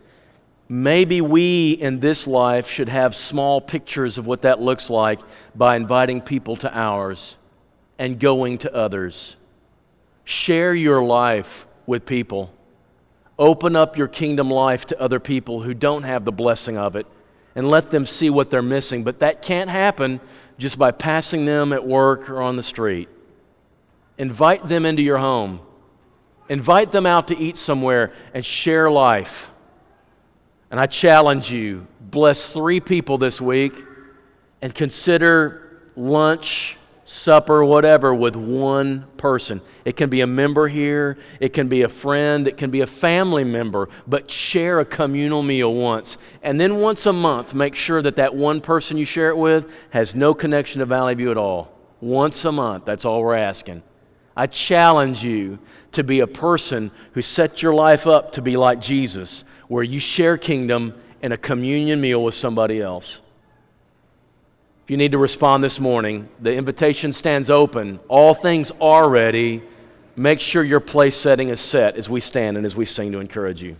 maybe 0.69 1.21
we 1.21 1.73
in 1.73 2.01
this 2.01 2.27
life 2.27 2.69
should 2.69 2.89
have 2.89 3.15
small 3.15 3.61
pictures 3.61 4.19
of 4.19 4.27
what 4.27 4.43
that 4.43 4.61
looks 4.61 4.89
like 4.89 5.21
by 5.55 5.77
inviting 5.77 6.21
people 6.21 6.57
to 6.57 6.77
ours 6.77 7.37
and 7.99 8.19
going 8.19 8.59
to 8.59 8.75
others. 8.75 9.37
Share 10.25 10.75
your 10.75 11.03
life 11.05 11.67
with 11.87 12.07
people. 12.07 12.53
Open 13.39 13.75
up 13.75 13.99
your 13.99 14.07
kingdom 14.09 14.51
life 14.51 14.87
to 14.87 15.01
other 15.01 15.19
people 15.19 15.61
who 15.61 15.75
don't 15.75 16.05
have 16.05 16.25
the 16.25 16.33
blessing 16.33 16.77
of 16.77 16.95
it 16.95 17.07
and 17.55 17.69
let 17.69 17.91
them 17.91 18.07
see 18.07 18.31
what 18.31 18.51
they're 18.51 18.63
missing. 18.63 19.03
But 19.03 19.19
that 19.19 19.43
can't 19.43 19.69
happen 19.69 20.21
just 20.61 20.79
by 20.79 20.91
passing 20.91 21.47
them 21.47 21.73
at 21.73 21.87
work 21.87 22.29
or 22.29 22.43
on 22.43 22.57
the 22.57 22.63
street. 22.63 23.09
Invite 24.19 24.69
them 24.69 24.85
into 24.85 25.03
your 25.03 25.19
home. 25.19 25.61
Invite 26.51 26.93
them 26.93 27.07
out 27.07 27.29
to 27.29 27.39
eat 27.39 27.57
somewhere 27.57 28.13
and 28.35 28.45
share 28.45 28.91
life. 28.91 29.51
And 30.71 30.79
I 30.79 30.87
challenge 30.87 31.51
you 31.51 31.87
bless 32.01 32.53
three 32.53 32.81
people 32.81 33.17
this 33.17 33.41
week 33.41 33.73
and 34.61 34.75
consider 34.75 35.81
lunch 35.97 36.77
supper, 37.11 37.65
whatever, 37.65 38.15
with 38.15 38.37
one 38.37 39.05
person. 39.17 39.61
It 39.85 39.97
can 39.97 40.09
be 40.09 40.21
a 40.21 40.29
member 40.29 40.69
here, 40.69 41.19
it 41.41 41.53
can 41.53 41.67
be 41.67 41.83
a 41.83 41.89
friend, 41.89 42.47
it 42.47 42.57
can 42.57 42.71
be 42.71 42.83
a 42.83 42.87
family 42.87 43.43
member, 43.43 43.89
but 44.07 44.31
share 44.31 44.79
a 44.79 44.85
communal 44.85 45.43
meal 45.43 45.75
once. 45.75 46.19
And 46.41 46.61
then 46.61 46.77
once 46.77 47.07
a 47.07 47.13
month, 47.13 47.53
make 47.53 47.75
sure 47.75 48.01
that 48.01 48.15
that 48.15 48.37
one 48.37 48.61
person 48.61 48.97
you 48.97 49.05
share 49.05 49.29
it 49.29 49.37
with 49.37 49.69
has 49.91 50.15
no 50.15 50.35
connection 50.35 50.79
to 50.79 50.87
Valley 50.87 51.17
View 51.17 51.33
at 51.33 51.37
all. 51.37 51.77
Once 52.01 52.45
a 52.45 52.53
month, 52.53 52.85
that's 52.85 53.05
all 53.05 53.23
we're 53.23 53.35
asking. 53.35 53.83
I 54.37 54.47
challenge 54.47 55.25
you 55.25 55.59
to 55.91 56.05
be 56.05 56.21
a 56.21 56.29
person 56.29 56.93
who 57.15 57.23
sets 57.23 57.61
your 57.61 57.75
life 57.75 58.07
up 58.07 58.35
to 58.35 58.43
be 58.43 58.57
like 58.57 58.81
Jesus, 58.81 59.43
where 59.67 59.83
you 59.83 59.99
share 59.99 60.39
kingdom 60.39 60.95
in 61.23 61.33
a 61.33 61.37
communion 61.37 62.01
meal 62.01 62.23
with 62.23 62.37
somebody 62.37 62.81
else 62.81 63.21
you 64.91 64.97
need 64.97 65.13
to 65.13 65.19
respond 65.19 65.63
this 65.63 65.79
morning, 65.79 66.29
the 66.41 66.53
invitation 66.53 67.13
stands 67.13 67.49
open. 67.49 68.01
All 68.09 68.35
things 68.35 68.73
are 68.81 69.09
ready. 69.09 69.63
Make 70.17 70.41
sure 70.41 70.65
your 70.65 70.81
place 70.81 71.15
setting 71.15 71.49
is 71.49 71.61
set 71.61 71.95
as 71.95 72.11
we 72.11 72.19
stand 72.19 72.57
and 72.57 72.67
as 72.67 72.75
we 72.75 72.85
sing 72.85 73.13
to 73.13 73.21
encourage 73.21 73.63
you. 73.63 73.77